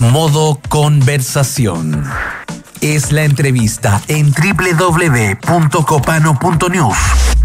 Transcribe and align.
Modo 0.00 0.58
conversación. 0.68 2.02
Es 2.80 3.12
la 3.12 3.22
entrevista 3.22 4.02
en 4.08 4.32
www.copano.news 4.32 6.96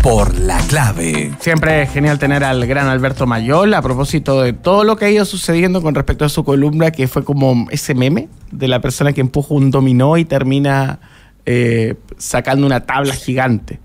por 0.02 0.39
la 0.39 0.57
clave. 0.62 1.36
Siempre 1.39 1.83
es 1.83 1.91
genial 1.91 2.18
tener 2.18 2.44
al 2.44 2.65
gran 2.65 2.88
Alberto 2.88 3.28
Mayol 3.28 3.75
a 3.75 3.83
propósito 3.83 4.41
de 4.41 4.54
todo 4.54 4.83
lo 4.83 4.96
que 4.96 5.05
ha 5.05 5.12
ido 5.12 5.25
sucediendo 5.25 5.83
con 5.83 5.94
respecto 5.94 6.25
a 6.25 6.29
su 6.29 6.44
columna, 6.44 6.89
que 6.89 7.07
fue 7.07 7.23
como 7.23 7.68
ese 7.70 7.93
meme 7.93 8.27
de 8.52 8.68
la 8.68 8.82
persona 8.82 9.14
que 9.14 9.21
empuja 9.21 9.54
un 9.54 9.70
dominó 9.70 10.18
y 10.18 10.25
termina 10.25 11.00
eh, 11.45 11.93
sacando 12.18 12.66
una 12.66 12.88
tabla 12.88 13.14
gigante. 13.14 13.79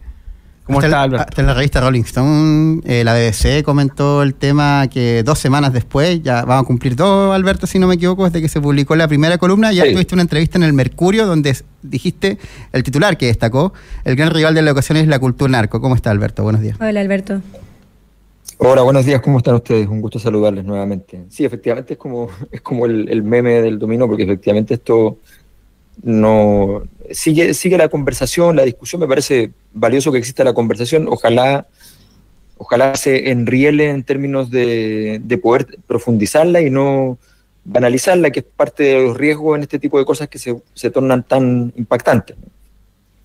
¿Cómo 0.73 0.85
está, 0.85 1.03
Alberto? 1.03 1.41
en 1.41 1.47
la 1.47 1.55
revista 1.55 1.81
Rolling 1.81 2.03
Stone, 2.03 2.81
eh, 2.85 3.05
la 3.05 3.15
BBC 3.15 3.63
comentó 3.63 4.23
el 4.23 4.35
tema 4.35 4.89
que 4.89 5.23
dos 5.23 5.39
semanas 5.39 5.73
después, 5.73 6.23
ya 6.23 6.45
vamos 6.45 6.65
a 6.65 6.67
cumplir 6.67 6.97
dos, 6.97 7.35
Alberto, 7.35 7.67
si 7.67 7.79
no 7.79 7.87
me 7.87 7.95
equivoco, 7.95 8.25
desde 8.25 8.41
que 8.41 8.49
se 8.49 8.61
publicó 8.61 8.97
la 8.97 9.07
primera 9.07 9.39
columna, 9.39 9.73
ya 9.73 9.85
tuviste 9.85 10.15
una 10.15 10.23
entrevista 10.23 10.57
en 10.57 10.65
el 10.65 10.73
Mercurio 10.73 11.27
donde 11.27 11.57
dijiste 11.83 12.39
el 12.73 12.83
titular 12.83 13.19
que 13.19 13.27
destacó, 13.27 13.73
el 14.05 14.17
gran 14.17 14.31
rival 14.31 14.55
de 14.55 14.63
la 14.63 14.73
ocasión 14.73 14.97
es 14.97 15.07
la 15.07 15.19
cultura 15.19 15.51
narco. 15.51 15.81
¿Cómo 15.81 15.95
está, 15.95 16.11
Alberto? 16.11 16.43
Buenos 16.43 16.63
días. 16.63 16.77
Hola, 16.81 17.01
Alberto. 17.01 17.43
Hola, 18.59 18.83
buenos 18.83 19.05
días, 19.05 19.21
¿cómo 19.21 19.39
están 19.39 19.57
ustedes? 19.57 19.89
Un 19.89 20.01
gusto 20.01 20.19
saludarles 20.19 20.65
nuevamente. 20.65 21.25
Sí, 21.29 21.45
efectivamente 21.45 21.95
es 21.95 21.99
como, 21.99 22.29
es 22.51 22.61
como 22.61 22.87
el, 22.87 23.09
el 23.09 23.23
meme 23.23 23.61
del 23.61 23.79
dominó, 23.79 24.07
porque 24.07 24.23
efectivamente 24.23 24.75
esto 24.75 25.19
no 26.03 26.83
sigue, 27.11 27.55
sigue 27.55 27.77
la 27.77 27.89
conversación, 27.89 28.57
la 28.57 28.65
discusión, 28.65 29.01
me 29.01 29.09
parece 29.09 29.51
valioso 29.73 30.13
que 30.13 30.19
exista 30.19 30.45
la 30.45 30.55
conversación, 30.55 31.07
ojalá, 31.09 31.67
ojalá 32.59 32.95
se 32.97 33.31
enriele 33.31 33.91
en 33.91 34.05
términos 34.05 34.51
de, 34.51 35.21
poder 35.43 35.79
profundizarla 35.87 36.61
y 36.61 36.71
no 36.71 37.19
banalizarla, 37.65 38.31
que 38.31 38.41
es 38.41 38.47
parte 38.57 38.83
de 38.85 39.03
los 39.05 39.17
riesgos 39.17 39.57
en 39.57 39.63
este 39.63 39.79
tipo 39.79 39.99
de 39.99 40.05
cosas 40.05 40.29
que 40.29 40.39
se, 40.39 40.91
tornan 40.91 41.23
tan 41.23 41.73
impactantes. 41.77 42.37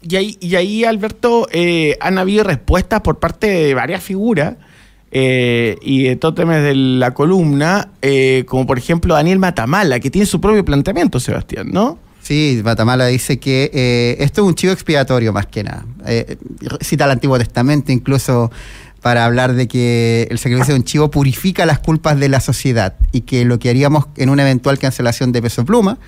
Y 0.02 0.16
ahí, 0.16 0.38
y 0.40 0.56
ahí 0.56 0.84
Alberto, 0.84 1.48
eh, 1.52 1.98
han 2.00 2.18
habido 2.20 2.44
respuestas 2.44 3.02
por 3.02 3.18
parte 3.18 3.48
de 3.48 3.74
varias 3.74 4.04
figuras 4.04 4.56
eh, 5.12 5.78
y 5.82 6.04
de 6.04 6.16
tótemes 6.18 6.62
de 6.64 6.76
la 6.76 7.16
columna, 7.16 7.90
eh, 8.04 8.44
como 8.48 8.68
por 8.68 8.78
ejemplo 8.78 9.16
Daniel 9.16 9.40
Matamala, 9.40 10.00
que 10.00 10.12
tiene 10.12 10.28
su 10.28 10.40
propio 10.40 10.64
planteamiento, 10.64 11.20
Sebastián, 11.20 11.70
¿no? 11.72 11.98
Sí, 12.28 12.62
Batamala 12.62 13.06
dice 13.06 13.40
que 13.40 13.72
eh, 13.74 14.18
esto 14.20 14.42
es 14.42 14.48
un 14.50 14.54
chivo 14.54 14.74
expiatorio 14.74 15.32
más 15.32 15.46
que 15.46 15.64
nada. 15.64 15.86
Eh, 16.06 16.36
cita 16.82 17.06
el 17.06 17.12
Antiguo 17.12 17.38
Testamento 17.38 17.94
incluso 17.94 18.52
para 19.02 19.24
hablar 19.24 19.54
de 19.54 19.70
que 19.70 20.28
el 20.30 20.38
sacrificio 20.38 20.74
de 20.74 20.82
un 20.82 20.84
chivo 20.84 21.10
purifica 21.10 21.66
las 21.66 21.80
culpas 21.80 22.20
de 22.20 22.28
la 22.28 22.42
sociedad 22.42 22.96
y 23.14 23.22
que 23.22 23.46
lo 23.46 23.60
que 23.60 23.70
haríamos 23.70 24.08
en 24.18 24.28
una 24.28 24.42
eventual 24.42 24.78
cancelación 24.78 25.32
de 25.32 25.42
peso 25.42 25.64
pluma, 25.64 26.00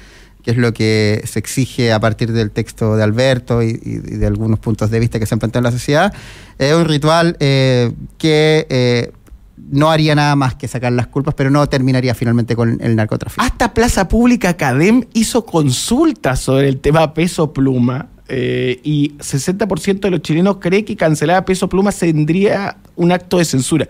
que 0.44 0.52
es 0.52 0.58
lo 0.58 0.74
que 0.74 1.22
se 1.24 1.40
exige 1.40 1.94
a 1.94 2.02
partir 2.02 2.34
del 2.34 2.52
texto 2.52 2.98
de 2.98 3.04
Alberto 3.04 3.64
y, 3.64 3.72
de 3.78 4.28
algunos 4.28 4.60
puntos 4.60 4.92
de 4.92 5.00
vista 5.00 5.20
que 5.20 5.26
se 5.26 5.36
han 5.36 5.40
planteado 5.40 5.66
en 5.66 5.74
la 5.74 5.80
sociedad, 5.80 6.14
es 6.58 6.74
un 6.74 6.84
ritual 6.84 7.38
eh, 7.40 7.94
que 8.18 9.14
no 9.72 9.92
haría 9.92 10.16
nada 10.16 10.36
más 10.36 10.56
que 10.56 10.68
sacar 10.68 10.92
las 10.92 11.08
culpas, 11.08 11.34
pero 11.36 11.50
no 11.50 11.68
terminaría 11.68 12.16
finalmente 12.16 12.56
con 12.56 12.80
el 12.82 12.96
narcotráfico. 12.96 13.44
Hasta 13.44 13.74
Plaza 13.74 14.08
Pública 14.08 14.50
Academ 14.50 15.06
hizo 15.14 15.46
consultas 15.46 16.40
sobre 16.40 16.70
el 16.70 16.80
tema 16.80 17.14
peso 17.14 17.54
pluma 17.54 18.08
eh, 18.28 18.80
y 18.84 19.12
60% 19.18 20.00
de 20.00 20.10
los 20.12 20.22
chilenos 20.22 20.58
cree 20.58 20.86
que 20.86 20.96
cancelar 20.96 21.46
peso 21.46 21.68
pluma 21.68 21.92
tendría 21.92 22.78
un 22.96 23.12
acto 23.12 23.38
de 23.38 23.46
censura. 23.46 23.88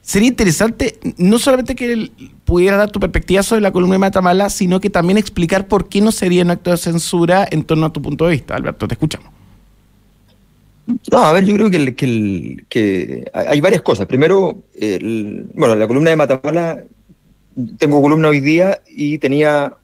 Sería 0.00 0.28
interesante 0.28 0.98
no 1.16 1.38
solamente 1.38 1.74
que 1.74 2.10
pudiera 2.44 2.76
dar 2.76 2.90
tu 2.90 3.00
perspectiva 3.00 3.42
sobre 3.42 3.60
la 3.60 3.72
columna 3.72 3.94
de 3.94 3.98
Matamala, 3.98 4.50
sino 4.50 4.80
que 4.80 4.88
también 4.88 5.18
explicar 5.18 5.66
por 5.66 5.88
qué 5.88 6.00
no 6.00 6.12
sería 6.12 6.44
un 6.44 6.50
acto 6.50 6.70
de 6.70 6.76
censura 6.76 7.46
en 7.50 7.64
torno 7.64 7.86
a 7.86 7.92
tu 7.92 8.00
punto 8.00 8.26
de 8.26 8.30
vista. 8.32 8.54
Alberto, 8.54 8.86
te 8.86 8.94
escuchamos. 8.94 9.35
No, 10.86 11.18
a 11.18 11.32
ver, 11.32 11.44
yo 11.44 11.54
creo 11.54 11.70
que, 11.70 12.64
que, 12.68 13.30
hay 13.32 13.60
varias 13.60 13.82
cosas. 13.82 14.06
Primero, 14.06 14.62
bueno, 15.54 15.74
la 15.74 15.88
columna 15.88 16.10
de 16.10 16.16
Matamala, 16.16 16.84
tengo 17.78 18.00
columna 18.00 18.28
hoy 18.28 18.40
día 18.40 18.80
y 18.86 19.18
tenía, 19.18 19.74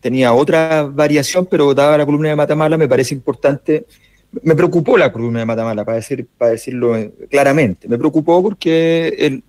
tenía 0.00 0.32
otra 0.32 0.84
variación, 0.84 1.46
pero 1.46 1.74
dada 1.74 1.98
la 1.98 2.06
columna 2.06 2.30
de 2.30 2.36
Matamala 2.36 2.78
me 2.78 2.88
parece 2.88 3.14
importante. 3.14 3.84
Me 4.42 4.54
preocupó 4.54 4.96
la 4.96 5.12
columna 5.12 5.40
de 5.40 5.46
Matamala, 5.46 5.84
para, 5.84 5.96
decir, 5.96 6.26
para 6.38 6.52
decirlo 6.52 6.94
claramente. 7.30 7.86
Me 7.86 7.98
preocupó 7.98 8.42
porque, 8.42 9.08
el, 9.18 9.44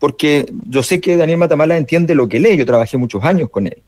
porque 0.00 0.52
yo 0.66 0.82
sé 0.82 1.00
que 1.00 1.16
Daniel 1.16 1.38
Matamala 1.38 1.76
entiende 1.76 2.16
lo 2.16 2.28
que 2.28 2.40
lee, 2.40 2.56
yo 2.56 2.66
trabajé 2.66 2.96
muchos 2.96 3.22
años 3.22 3.50
con 3.50 3.68
él. 3.68 3.80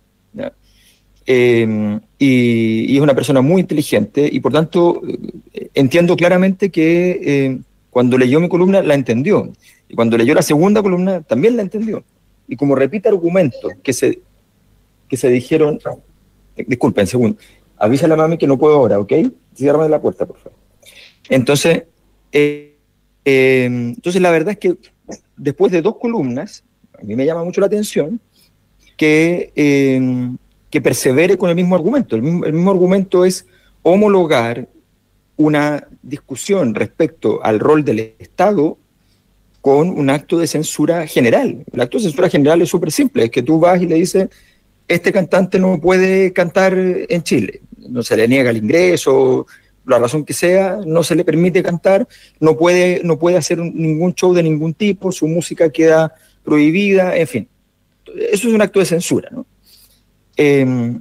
Eh, 1.26 2.00
y, 2.18 2.96
es 2.96 3.00
una 3.00 3.14
persona 3.14 3.40
muy 3.40 3.62
inteligente 3.62 4.28
y 4.30 4.40
por 4.40 4.52
tanto 4.52 5.00
eh, 5.52 5.68
entiendo 5.72 6.16
claramente 6.16 6.70
que 6.70 7.20
eh, 7.22 7.58
cuando 7.90 8.18
leyó 8.18 8.40
mi 8.40 8.48
columna 8.48 8.82
la 8.82 8.94
entendió 8.94 9.50
y 9.88 9.94
cuando 9.94 10.18
leyó 10.18 10.34
la 10.34 10.42
segunda 10.42 10.82
columna 10.82 11.22
también 11.22 11.56
la 11.56 11.62
entendió. 11.62 12.04
Y 12.46 12.56
como 12.56 12.74
repite 12.74 13.08
argumentos 13.08 13.72
que 13.82 13.92
se, 13.92 14.20
que 15.08 15.16
se 15.16 15.30
dijeron, 15.30 15.78
disculpen, 16.56 17.06
segundo, 17.06 17.38
avisa 17.78 18.04
a 18.04 18.08
la 18.10 18.16
mami 18.16 18.36
que 18.36 18.46
no 18.46 18.58
puedo 18.58 18.74
ahora, 18.74 18.98
¿ok? 18.98 19.12
Cierra 19.54 19.88
la 19.88 20.00
puerta, 20.00 20.26
por 20.26 20.36
favor. 20.36 20.58
Entonces, 21.30 21.84
entonces 23.24 24.20
la 24.20 24.30
verdad 24.30 24.52
es 24.52 24.58
que 24.58 24.76
después 25.38 25.72
de 25.72 25.80
dos 25.80 25.96
columnas, 25.96 26.64
a 26.98 27.02
mí 27.02 27.16
me 27.16 27.24
llama 27.24 27.44
mucho 27.44 27.62
la 27.62 27.68
atención 27.68 28.20
que 28.98 29.52
que 30.74 30.80
persevere 30.80 31.38
con 31.38 31.48
el 31.48 31.54
mismo 31.54 31.76
argumento. 31.76 32.16
El 32.16 32.22
mismo, 32.22 32.68
argumento 32.72 33.24
es 33.24 33.46
homologar 33.82 34.66
una 35.36 35.86
discusión 36.02 36.74
respecto 36.74 37.38
al 37.44 37.60
rol 37.60 37.84
del 37.84 38.16
Estado 38.18 38.76
con 39.60 39.88
un 39.88 40.10
acto 40.10 40.36
de 40.36 40.48
censura 40.48 41.06
general. 41.06 41.64
El 41.72 41.80
acto 41.80 41.98
de 41.98 42.02
censura 42.02 42.28
general 42.28 42.60
es 42.60 42.70
súper 42.70 42.90
simple, 42.90 43.26
es 43.26 43.30
que 43.30 43.44
tú 43.44 43.60
vas 43.60 43.80
y 43.82 43.86
le 43.86 43.94
dices, 43.94 44.28
este 44.88 45.12
cantante 45.12 45.60
no 45.60 45.80
puede 45.80 46.32
cantar 46.32 46.76
en 46.76 47.22
Chile, 47.22 47.60
no 47.78 48.02
se 48.02 48.16
le 48.16 48.26
niega 48.26 48.50
el 48.50 48.56
ingreso, 48.56 49.46
la 49.86 50.00
razón 50.00 50.24
que 50.24 50.32
sea, 50.32 50.80
no 50.84 51.04
se 51.04 51.14
le 51.14 51.24
permite 51.24 51.62
cantar, 51.62 52.08
no 52.40 52.56
puede, 52.56 53.00
no 53.04 53.16
puede 53.16 53.36
hacer 53.36 53.58
ningún 53.58 54.12
show 54.16 54.34
de 54.34 54.42
ningún 54.42 54.74
tipo, 54.74 55.12
su 55.12 55.28
música 55.28 55.70
queda 55.70 56.12
prohibida, 56.42 57.16
en 57.16 57.28
fin. 57.28 57.48
Eso 58.32 58.48
es 58.48 58.54
un 58.54 58.60
acto 58.60 58.80
de 58.80 58.86
censura, 58.86 59.28
¿no? 59.30 59.46
Em, 60.36 61.00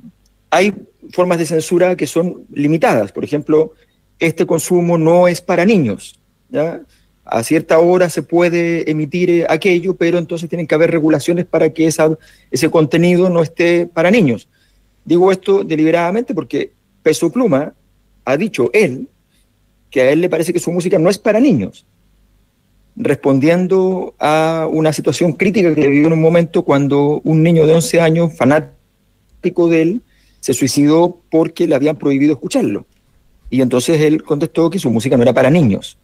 hay 0.49 0.73
formas 1.11 1.38
de 1.39 1.45
censura 1.45 1.95
que 1.95 2.07
son 2.07 2.45
limitadas. 2.51 3.11
Por 3.11 3.23
ejemplo, 3.23 3.73
este 4.19 4.45
consumo 4.45 4.97
no 4.97 5.27
es 5.27 5.41
para 5.41 5.66
niños. 5.66 6.19
A 7.25 7.44
cierta 7.44 7.79
hora 7.79 8.09
se 8.09 8.21
puede 8.21 8.89
emitir 8.89 9.29
eh, 9.29 9.45
aquello, 9.49 9.95
pero 9.95 10.17
entonces 10.17 10.49
tienen 10.49 10.67
que 10.67 10.75
haber 10.75 10.91
regulaciones 10.91 11.45
para 11.45 11.71
que 11.71 11.88
esa, 11.88 12.17
ese 12.51 12.69
contenido 12.69 13.29
no 13.29 13.41
esté 13.41 13.88
para 13.88 14.11
niños. 14.11 14.49
Digo 15.05 15.31
esto 15.31 15.63
deliberadamente 15.63 16.33
porque 16.33 16.73
Peso 17.01 17.31
Pluma 17.31 17.73
ha 18.25 18.38
dicho 18.38 18.69
él 18.73 19.07
que 19.89 20.01
a 20.01 20.11
él 20.11 20.21
le 20.21 20.29
parece 20.29 20.53
que 20.53 20.59
su 20.59 20.71
música 20.71 20.97
no 20.97 21.09
es 21.09 21.19
para 21.19 21.39
niños, 21.39 21.85
respondiendo 22.95 24.15
a 24.19 24.67
una 24.71 24.91
situación 24.91 25.33
crítica 25.33 25.75
que 25.75 25.88
vivió 25.88 26.07
en 26.07 26.13
un 26.13 26.21
momento 26.21 26.63
cuando 26.63 27.21
un 27.23 27.44
niño 27.44 27.67
de 27.67 27.73
11 27.73 28.01
años, 28.01 28.33
fanático, 28.35 28.82
de 29.44 29.81
él 29.81 30.02
se 30.40 30.54
suicidó 30.54 31.20
porque 31.30 31.68
le 31.68 31.76
habían 31.76 31.98
prohibido 31.98 32.34
escucharlo. 32.34 32.86
Y 33.50 33.62
entonces 33.62 34.02
él 34.02 34.24
contestó 34.24 34.70
que 34.70 34.80
su 34.80 34.90
música 34.90 35.16
no 35.16 35.24
era 35.24 35.34
para 35.34 35.50
niños. 35.50 35.98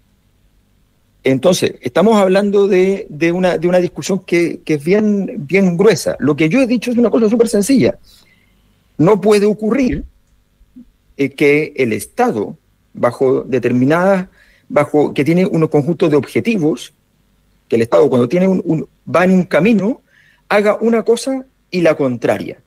Entonces, 1.23 1.75
estamos 1.81 2.15
hablando 2.17 2.67
de, 2.67 3.07
una, 3.33 3.57
de 3.57 3.67
una, 3.67 3.79
discusión 3.79 4.19
que, 4.19 4.61
es 4.65 4.83
bien, 4.83 5.45
bien 5.47 5.75
gruesa. 5.75 6.15
Lo 6.19 6.35
que 6.35 6.47
yo 6.47 6.61
he 6.61 6.67
dicho 6.67 6.91
es 6.91 6.97
una 6.97 7.09
cosa 7.09 7.29
súper 7.29 7.49
sencilla. 7.49 7.97
No 8.97 9.19
puede 9.19 9.45
ocurrir 9.45 10.05
eh, 11.17 11.29
que 11.31 11.73
el 11.75 11.91
Estado, 11.91 12.57
bajo 12.93 13.41
determinadas, 13.41 14.27
bajo 14.69 15.13
que 15.13 15.25
tiene 15.25 15.45
unos 15.45 15.69
conjuntos 15.69 16.09
de 16.09 16.15
objetivos, 16.15 16.93
que 17.67 17.75
el 17.75 17.81
Estado 17.81 18.09
cuando 18.09 18.29
tiene 18.29 18.47
un, 18.47 18.87
va 19.13 19.25
en 19.25 19.31
un 19.31 19.43
camino, 19.43 20.01
haga 20.47 20.77
una 20.79 21.03
cosa 21.03 21.45
y 21.69 21.81
la 21.81 21.95
contraria. 21.95 22.61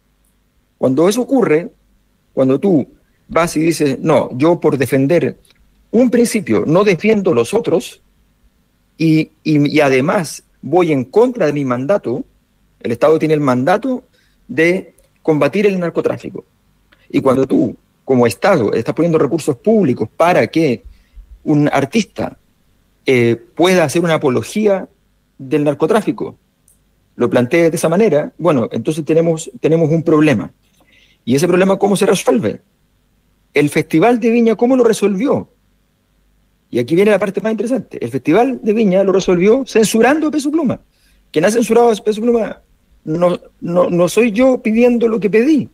Cuando 0.83 1.09
eso 1.09 1.21
ocurre, 1.21 1.71
cuando 2.33 2.59
tú 2.59 2.89
vas 3.29 3.57
y 3.57 3.61
dices, 3.61 4.01
no, 4.01 4.37
yo 4.37 4.59
por 4.59 4.77
defender 4.77 5.39
un 5.93 6.11
principio 6.11 6.65
no 6.67 6.83
defiendo 6.83 7.33
los 7.33 7.55
otros 7.55 8.03
y, 8.99 9.31
además 9.81 10.43
voy 10.61 10.91
en 10.91 11.05
contra 11.05 11.47
de 11.47 11.53
mi 11.53 11.65
mandato, 11.65 12.25
el 12.81 12.91
Estado 12.91 13.17
tiene 13.21 13.35
el 13.35 13.41
mandato 13.41 14.03
de 14.49 14.95
combatir 15.23 15.67
el 15.67 15.79
narcotráfico. 15.79 16.45
Y 17.09 17.21
cuando 17.21 17.47
tú, 17.47 17.77
como 18.05 18.27
Estado, 18.27 18.73
estás 18.73 18.97
poniendo 18.97 19.19
recursos 19.21 19.55
públicos 19.59 20.09
para 20.17 20.49
que 20.49 20.83
un 21.45 21.71
artista 21.73 22.39
eh, 23.07 23.41
pueda 23.55 23.85
hacer 23.85 24.03
una 24.03 24.15
apología 24.15 24.89
del 25.39 25.63
narcotráfico, 25.63 26.37
lo 27.15 27.31
plantee 27.31 27.71
de 27.71 27.77
esa 27.77 27.89
manera, 27.89 28.33
bueno, 28.37 28.69
entonces 28.73 29.05
tenemos, 29.05 29.49
tenemos 29.61 29.89
un 29.89 30.03
problema. 30.03 30.51
¿Y 31.25 31.35
ese 31.37 31.47
problema 31.47 31.79
cómo 31.79 31.97
se 31.97 32.07
resuelve? 32.07 32.61
El 33.55 33.69
Festival 33.69 34.19
de 34.19 34.31
Viña, 34.31 34.57
¿cómo 34.57 34.77
lo 34.77 34.85
resolvió? 34.85 35.49
Y 36.71 36.79
aquí 36.79 36.95
viene 36.95 37.11
la 37.11 37.19
parte 37.19 37.41
más 37.41 37.53
interesante. 37.53 38.03
El 38.03 38.11
Festival 38.11 38.61
de 38.63 38.73
Viña 38.73 39.05
lo 39.05 39.13
resolvió 39.13 39.65
censurando 39.67 40.29
a 40.29 40.31
Peso 40.31 40.51
Pluma. 40.51 40.81
Quien 41.31 41.45
ha 41.45 41.51
censurado 41.51 41.91
a 41.91 41.97
Peso 41.97 42.21
Pluma 42.23 42.63
no, 43.05 43.39
no, 43.61 43.91
no 43.91 44.09
soy 44.09 44.33
yo 44.33 44.63
pidiendo 44.63 45.07
lo 45.07 45.21
que 45.21 45.29
pedí. 45.29 45.69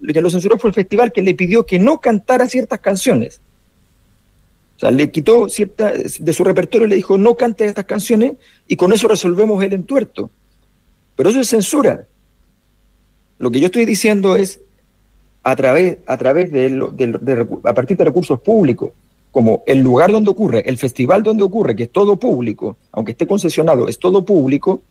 Lo 0.00 0.12
que 0.12 0.20
lo 0.20 0.30
censuró 0.30 0.58
fue 0.58 0.70
el 0.70 0.74
festival 0.74 1.12
que 1.12 1.22
le 1.22 1.34
pidió 1.34 1.66
que 1.66 1.78
no 1.78 2.00
cantara 2.00 2.48
ciertas 2.48 2.78
canciones. 2.78 3.40
O 4.76 4.80
sea, 4.80 4.92
le 4.92 5.10
quitó 5.10 5.48
cierta, 5.48 5.92
de 5.92 6.32
su 6.32 6.44
repertorio, 6.44 6.86
le 6.86 6.94
dijo 6.94 7.18
no 7.18 7.34
cante 7.34 7.64
estas 7.64 7.84
canciones 7.84 8.34
y 8.68 8.76
con 8.76 8.92
eso 8.92 9.08
resolvemos 9.08 9.62
el 9.64 9.72
entuerto. 9.72 10.30
Pero 11.16 11.30
eso 11.30 11.40
es 11.40 11.48
censura. 11.48 12.06
Lo 13.38 13.50
que 13.50 13.58
yo 13.58 13.66
estoy 13.66 13.86
diciendo 13.86 14.36
es 14.36 14.60
a 15.50 15.56
través, 15.56 15.98
a 16.06 16.16
través 16.18 16.52
de, 16.52 17.48
a 17.64 17.74
partir 17.74 17.96
de 17.96 18.04
recursos 18.04 18.38
públicos, 18.40 18.90
como 19.30 19.62
el 19.66 19.78
lugar 19.78 20.12
donde 20.12 20.30
ocurre, 20.30 20.62
el 20.68 20.76
festival 20.76 21.22
donde 21.22 21.42
ocurre, 21.42 21.74
que 21.74 21.84
es 21.84 21.90
todo 21.90 22.18
público, 22.18 22.76
aunque 22.92 23.12
esté 23.12 23.26
concesionado, 23.26 23.88
es 23.88 23.98
todo 23.98 24.26
público, 24.26 24.82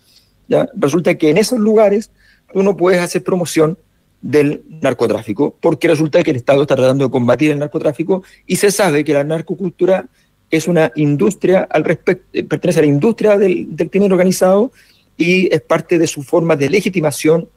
¿ya? 0.48 0.68
resulta 0.74 1.16
que 1.16 1.30
en 1.30 1.38
esos 1.38 1.60
lugares 1.60 2.10
tú 2.52 2.64
no 2.64 2.76
puedes 2.76 3.00
hacer 3.02 3.24
promoción 3.24 3.78
del 4.20 4.64
narcotráfico, 4.82 5.56
porque 5.62 5.88
resulta 5.88 6.24
que 6.24 6.32
el 6.32 6.38
Estado 6.38 6.64
está 6.64 6.76
tratando 6.76 7.06
de 7.06 7.12
combatir 7.12 7.52
el 7.52 7.60
narcotráfico 7.60 8.24
y 8.48 8.56
se 8.56 8.72
sabe 8.72 9.04
que 9.04 9.14
la 9.14 9.24
narcocultura 9.24 10.08
es 10.50 10.68
una 10.68 10.92
industria 10.96 11.68
al 11.70 11.84
respecto, 11.84 12.26
eh, 12.34 12.44
pertenece 12.44 12.80
a 12.80 12.82
la 12.82 12.88
industria 12.88 13.38
del, 13.38 13.76
del 13.76 13.92
crimen 13.92 14.12
organizado 14.12 14.72
y 15.18 15.54
es 15.54 15.62
parte 15.62 16.00
de 16.00 16.08
su 16.08 16.24
forma 16.24 16.56
de 16.56 16.70
legitimación 16.70 17.48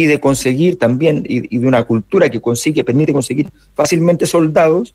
y 0.00 0.06
de 0.06 0.18
conseguir 0.18 0.78
también, 0.78 1.24
y, 1.28 1.58
de 1.58 1.66
una 1.66 1.84
cultura 1.84 2.30
que 2.30 2.40
consigue, 2.40 2.84
permite 2.84 3.12
conseguir 3.12 3.50
fácilmente 3.74 4.24
soldados, 4.24 4.94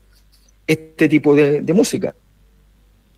este 0.66 1.08
tipo 1.08 1.36
de, 1.36 1.62
música. 1.72 2.12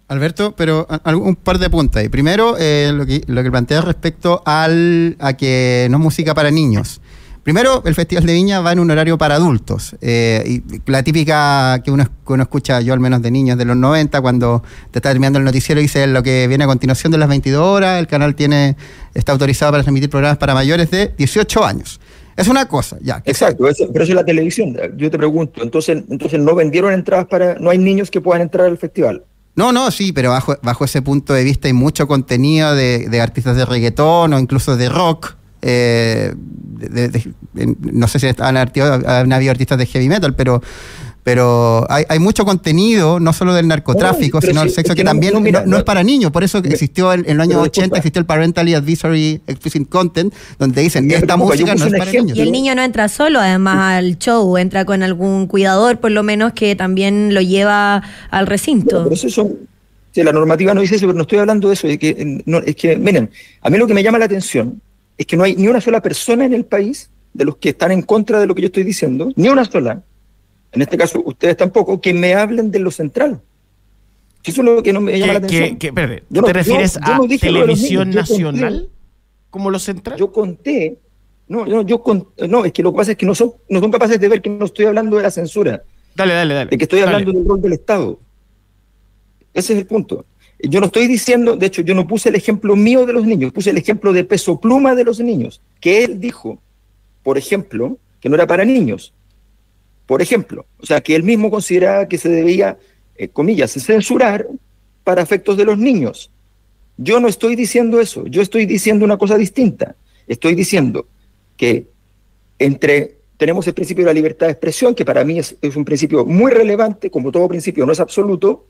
Alberto, 0.06 0.54
pero 0.54 0.86
un 1.06 1.34
par 1.36 1.58
de 1.58 1.70
ahí. 2.00 2.10
Primero, 2.10 2.56
eh, 2.58 2.90
lo, 2.92 3.06
que, 3.06 3.22
lo 3.26 3.42
que 3.42 3.50
plantea 3.50 3.80
respecto 3.80 4.42
al, 4.44 5.16
a 5.18 5.32
que 5.32 5.86
no 5.90 5.96
es 5.96 6.02
música 6.02 6.34
para 6.34 6.50
niños. 6.50 7.00
Primero, 7.48 7.82
el 7.86 7.94
Festival 7.94 8.26
de 8.26 8.34
Viña 8.34 8.60
va 8.60 8.72
en 8.72 8.78
un 8.78 8.90
horario 8.90 9.16
para 9.16 9.36
adultos. 9.36 9.96
Eh, 10.02 10.44
y 10.46 10.90
la 10.90 11.02
típica 11.02 11.80
que 11.82 11.90
uno, 11.90 12.04
escucha, 12.42 12.82
yo 12.82 12.92
al 12.92 13.00
menos 13.00 13.22
de 13.22 13.30
niños 13.30 13.56
de 13.56 13.64
los 13.64 13.74
90, 13.74 14.20
cuando 14.20 14.62
te 14.90 14.98
está 14.98 15.08
terminando 15.08 15.38
el 15.38 15.46
noticiero, 15.46 15.80
dice 15.80 16.06
lo 16.08 16.22
que 16.22 16.46
viene 16.46 16.64
a 16.64 16.66
continuación 16.66 17.10
de 17.10 17.16
las 17.16 17.26
22 17.26 17.62
horas, 17.62 18.00
el 18.00 18.06
canal 18.06 18.34
tiene 18.34 18.76
está 19.14 19.32
autorizado 19.32 19.72
para 19.72 19.82
transmitir 19.82 20.10
programas 20.10 20.36
para 20.36 20.52
mayores 20.52 20.90
de 20.90 21.14
18 21.16 21.64
años. 21.64 21.98
Es 22.36 22.48
una 22.48 22.68
cosa, 22.68 22.98
ya. 23.00 23.22
Exacto, 23.24 23.64
pero 23.94 24.04
eso 24.04 24.12
es 24.12 24.14
la 24.14 24.26
televisión. 24.26 24.76
Yo 24.98 25.10
te 25.10 25.16
pregunto, 25.16 25.62
entonces, 25.62 26.04
entonces 26.10 26.38
no 26.38 26.54
vendieron 26.54 26.92
entradas 26.92 27.28
para, 27.28 27.54
no 27.54 27.70
hay 27.70 27.78
niños 27.78 28.10
que 28.10 28.20
puedan 28.20 28.42
entrar 28.42 28.66
al 28.66 28.76
festival. 28.76 29.24
No, 29.54 29.72
no, 29.72 29.90
sí, 29.90 30.12
pero 30.12 30.32
bajo, 30.32 30.54
bajo 30.62 30.84
ese 30.84 31.00
punto 31.00 31.32
de 31.32 31.44
vista 31.44 31.66
hay 31.66 31.72
mucho 31.72 32.06
contenido 32.06 32.74
de, 32.74 33.08
de 33.08 33.20
artistas 33.22 33.56
de 33.56 33.64
reggaetón 33.64 34.34
o 34.34 34.38
incluso 34.38 34.76
de 34.76 34.90
rock 34.90 35.37
eh, 35.62 36.34
no 37.80 38.08
sé 38.08 38.18
si 38.18 38.26
han, 38.26 38.56
han, 38.56 39.32
habido 39.32 39.50
artistas 39.50 39.78
de 39.78 39.86
heavy 39.86 40.08
metal, 40.08 40.34
pero 40.34 40.62
pero 41.28 41.86
hay, 41.90 42.18
mucho 42.20 42.46
contenido, 42.46 43.20
no 43.20 43.34
solo 43.34 43.52
del 43.52 43.68
narcotráfico, 43.68 44.40
sino 44.40 44.60
del 44.62 44.70
sexo, 44.70 44.94
que, 44.94 45.04
también 45.04 45.34
no, 45.66 45.76
es 45.76 45.82
para 45.82 46.02
niños. 46.02 46.32
Por 46.32 46.42
eso 46.42 46.56
existió 46.56 47.12
en, 47.12 47.24
el 47.28 47.38
año 47.38 47.60
80, 47.60 47.98
existió 47.98 48.20
el 48.20 48.24
Parentally 48.24 48.72
Advisory 48.72 49.42
Explicit 49.46 49.86
Content, 49.90 50.32
donde 50.58 50.80
dicen, 50.80 51.10
esta 51.10 51.36
música 51.36 51.74
no 51.74 51.84
es 51.84 51.92
para 51.92 52.10
niños. 52.10 52.34
Y 52.34 52.40
el 52.40 52.50
niño 52.50 52.74
no 52.74 52.82
entra 52.82 53.10
solo, 53.10 53.40
además, 53.40 53.98
al 53.98 54.16
show, 54.16 54.56
entra 54.56 54.86
con 54.86 55.02
algún 55.02 55.48
cuidador, 55.48 55.98
por 55.98 56.12
lo 56.12 56.22
menos, 56.22 56.54
que 56.54 56.74
también 56.76 57.34
lo 57.34 57.42
lleva 57.42 58.02
al 58.30 58.46
recinto. 58.46 59.02
Pero 59.02 59.14
eso 59.14 59.28
son, 59.28 59.54
la 60.14 60.32
normativa 60.32 60.72
no 60.72 60.80
dice 60.80 60.96
eso, 60.96 61.06
pero 61.08 61.18
no 61.18 61.24
estoy 61.24 61.40
hablando 61.40 61.68
de 61.68 61.74
eso. 61.74 61.88
Es 61.88 61.98
que, 61.98 62.42
es 62.64 62.76
que, 62.76 62.96
miren, 62.96 63.28
a 63.60 63.68
mí 63.68 63.76
lo 63.76 63.86
que 63.86 63.92
me 63.92 64.02
llama 64.02 64.18
la 64.18 64.24
atención 64.24 64.80
es 65.18 65.26
que 65.26 65.36
no 65.36 65.42
hay 65.42 65.56
ni 65.56 65.66
una 65.66 65.80
sola 65.80 66.00
persona 66.00 66.44
en 66.44 66.54
el 66.54 66.64
país 66.64 67.10
de 67.34 67.44
los 67.44 67.56
que 67.56 67.70
están 67.70 67.90
en 67.90 68.02
contra 68.02 68.40
de 68.40 68.46
lo 68.46 68.54
que 68.54 68.62
yo 68.62 68.66
estoy 68.66 68.84
diciendo, 68.84 69.32
ni 69.36 69.48
una 69.48 69.64
sola, 69.64 70.02
en 70.72 70.82
este 70.82 70.96
caso 70.96 71.22
ustedes 71.24 71.56
tampoco, 71.56 72.00
que 72.00 72.14
me 72.14 72.34
hablen 72.34 72.70
de 72.70 72.78
lo 72.78 72.90
central. 72.90 73.40
Eso 74.44 74.62
es 74.62 74.64
lo 74.64 74.82
que 74.82 74.92
no 74.92 75.00
me 75.00 75.18
llama 75.18 75.34
la 75.34 75.38
atención. 75.40 75.78
¿Te 75.78 76.52
refieres 76.52 76.96
a 77.02 77.18
televisión 77.40 78.10
nacional 78.10 78.88
como 79.50 79.70
lo 79.70 79.78
central? 79.78 80.18
Yo 80.18 80.32
conté, 80.32 80.98
no, 81.48 81.66
no, 81.66 81.82
yo 81.82 82.02
no, 82.48 82.64
es 82.64 82.72
que 82.72 82.82
lo 82.82 82.92
que 82.92 82.96
pasa 82.96 83.10
es 83.12 83.18
que 83.18 83.26
no 83.26 83.34
son, 83.34 83.52
no 83.68 83.80
son 83.80 83.90
capaces 83.90 84.20
de 84.20 84.28
ver 84.28 84.40
que 84.40 84.50
no 84.50 84.64
estoy 84.64 84.86
hablando 84.86 85.16
de 85.16 85.24
la 85.24 85.30
censura. 85.30 85.82
Dale, 86.14 86.34
dale, 86.34 86.54
dale. 86.54 86.70
De 86.70 86.78
que 86.78 86.84
estoy 86.84 87.00
hablando 87.00 87.32
del 87.32 87.46
rol 87.46 87.60
del 87.60 87.72
Estado. 87.74 88.18
Ese 89.52 89.72
es 89.72 89.80
el 89.80 89.86
punto. 89.86 90.24
Yo 90.60 90.80
no 90.80 90.86
estoy 90.86 91.06
diciendo, 91.06 91.56
de 91.56 91.66
hecho, 91.66 91.82
yo 91.82 91.94
no 91.94 92.06
puse 92.06 92.30
el 92.30 92.34
ejemplo 92.34 92.74
mío 92.74 93.06
de 93.06 93.12
los 93.12 93.24
niños, 93.24 93.52
puse 93.52 93.70
el 93.70 93.78
ejemplo 93.78 94.12
de 94.12 94.24
peso 94.24 94.60
pluma 94.60 94.94
de 94.96 95.04
los 95.04 95.20
niños, 95.20 95.60
que 95.80 96.02
él 96.02 96.18
dijo, 96.18 96.60
por 97.22 97.38
ejemplo, 97.38 97.98
que 98.20 98.28
no 98.28 98.34
era 98.34 98.46
para 98.46 98.64
niños. 98.64 99.14
Por 100.06 100.20
ejemplo, 100.20 100.66
o 100.80 100.86
sea, 100.86 101.00
que 101.00 101.14
él 101.14 101.22
mismo 101.22 101.50
consideraba 101.50 102.08
que 102.08 102.18
se 102.18 102.28
debía, 102.28 102.76
eh, 103.16 103.28
comillas, 103.28 103.72
censurar 103.72 104.48
para 105.04 105.22
efectos 105.22 105.56
de 105.56 105.64
los 105.64 105.78
niños. 105.78 106.30
Yo 106.96 107.20
no 107.20 107.28
estoy 107.28 107.54
diciendo 107.54 108.00
eso, 108.00 108.26
yo 108.26 108.42
estoy 108.42 108.66
diciendo 108.66 109.04
una 109.04 109.16
cosa 109.16 109.38
distinta. 109.38 109.94
Estoy 110.26 110.56
diciendo 110.56 111.06
que 111.56 111.86
entre 112.58 113.18
tenemos 113.36 113.64
el 113.68 113.74
principio 113.74 114.04
de 114.04 114.10
la 114.10 114.14
libertad 114.14 114.46
de 114.46 114.52
expresión, 114.52 114.96
que 114.96 115.04
para 115.04 115.22
mí 115.22 115.38
es, 115.38 115.56
es 115.62 115.76
un 115.76 115.84
principio 115.84 116.26
muy 116.26 116.50
relevante, 116.50 117.08
como 117.08 117.30
todo 117.30 117.46
principio 117.46 117.86
no 117.86 117.92
es 117.92 118.00
absoluto, 118.00 118.66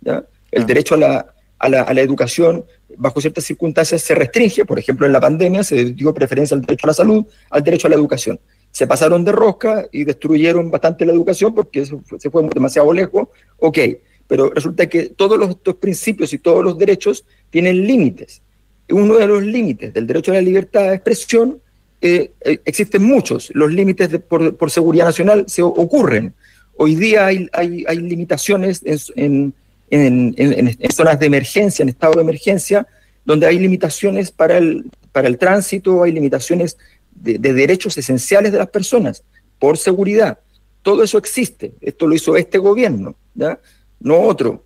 ¿ya? 0.00 0.24
El 0.52 0.66
derecho 0.66 0.94
a 0.94 0.98
la, 0.98 1.34
a, 1.58 1.68
la, 1.68 1.82
a 1.82 1.92
la, 1.92 2.00
educación, 2.00 2.64
bajo 2.96 3.20
ciertas 3.20 3.44
circunstancias, 3.44 4.02
se 4.02 4.14
restringe. 4.14 4.64
Por 4.64 4.78
ejemplo, 4.78 5.06
en 5.06 5.12
la 5.12 5.20
pandemia 5.20 5.64
se 5.64 5.86
dio 5.86 6.14
preferencia 6.14 6.54
al 6.54 6.60
derecho 6.60 6.86
a 6.86 6.88
la 6.88 6.94
salud, 6.94 7.26
al 7.50 7.64
derecho 7.64 7.88
a 7.88 7.90
la 7.90 7.96
educación. 7.96 8.38
Se 8.70 8.86
pasaron 8.86 9.24
de 9.24 9.32
rosca 9.32 9.86
y 9.90 10.04
destruyeron 10.04 10.70
bastante 10.70 11.04
la 11.04 11.12
educación 11.12 11.54
porque 11.54 11.84
se 11.84 12.30
fue 12.30 12.48
demasiado 12.54 12.92
lejos. 12.92 13.28
Ok, 13.58 13.78
pero 14.26 14.50
resulta 14.50 14.86
que 14.88 15.10
todos 15.10 15.38
los, 15.38 15.50
estos 15.50 15.76
principios 15.76 16.32
y 16.32 16.38
todos 16.38 16.64
los 16.64 16.78
derechos 16.78 17.24
tienen 17.50 17.86
límites. 17.86 18.40
Uno 18.88 19.16
de 19.16 19.26
los 19.26 19.42
límites 19.42 19.92
del 19.92 20.06
derecho 20.06 20.32
a 20.32 20.36
la 20.36 20.40
libertad 20.40 20.88
de 20.88 20.94
expresión, 20.94 21.60
eh, 22.00 22.32
eh, 22.40 22.58
existen 22.64 23.04
muchos. 23.04 23.50
Los 23.54 23.72
límites 23.72 24.08
por, 24.28 24.56
por, 24.56 24.70
seguridad 24.70 25.04
nacional 25.04 25.44
se 25.48 25.62
ocurren. 25.62 26.34
Hoy 26.76 26.96
día 26.96 27.26
hay, 27.26 27.48
hay, 27.52 27.84
hay 27.86 27.98
limitaciones 27.98 28.82
en 28.84 28.98
en, 29.16 29.54
zonas 30.90 31.18
de 31.20 31.26
emergencia, 31.26 31.82
en 31.82 31.90
estado 31.90 32.14
de 32.14 32.22
emergencia, 32.22 32.86
donde 33.24 33.46
hay 33.46 33.58
limitaciones 33.58 34.30
para 34.30 34.58
el, 34.58 34.90
para 35.12 35.28
el 35.28 35.38
tránsito, 35.38 36.02
hay 36.02 36.12
limitaciones 36.12 36.76
de, 37.14 37.38
derechos 37.38 37.96
esenciales 37.96 38.52
de 38.52 38.58
las 38.58 38.68
personas 38.68 39.22
por 39.58 39.78
seguridad. 39.78 40.38
Todo 40.82 41.02
eso 41.02 41.18
existe. 41.18 41.74
Esto 41.80 42.06
lo 42.06 42.14
hizo 42.14 42.36
este 42.36 42.58
gobierno, 42.58 43.14
no 44.00 44.20
otro. 44.20 44.64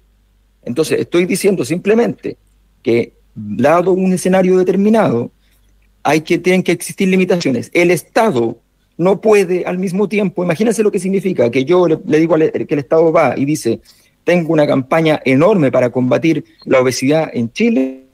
Entonces, 0.64 1.00
estoy 1.00 1.26
diciendo 1.26 1.64
simplemente 1.64 2.36
que, 2.82 3.14
dado 3.34 3.92
un 3.92 4.14
escenario 4.14 4.56
determinado, 4.56 5.30
hay 6.02 6.22
que, 6.22 6.38
tienen 6.38 6.62
que 6.62 6.72
existir 6.72 7.08
limitaciones. 7.08 7.70
El 7.74 7.90
Estado 7.90 8.58
no 8.96 9.20
puede 9.20 9.66
al 9.66 9.78
mismo 9.78 10.08
tiempo, 10.08 10.42
imagínense 10.42 10.82
lo 10.82 10.90
que 10.90 10.98
significa 10.98 11.50
que 11.50 11.66
yo 11.66 11.86
le, 11.86 11.98
le 12.06 12.18
digo 12.18 12.34
que 12.36 12.66
el 12.66 12.78
Estado 12.78 13.12
va 13.12 13.34
y 13.36 13.44
dice, 13.44 13.82
tengo 14.26 14.52
una 14.52 14.66
campaña 14.66 15.22
enorme 15.24 15.70
para 15.70 15.90
combatir 15.90 16.44
la 16.64 16.80
obesidad 16.80 17.30
en 17.32 17.52
Chile 17.52 18.06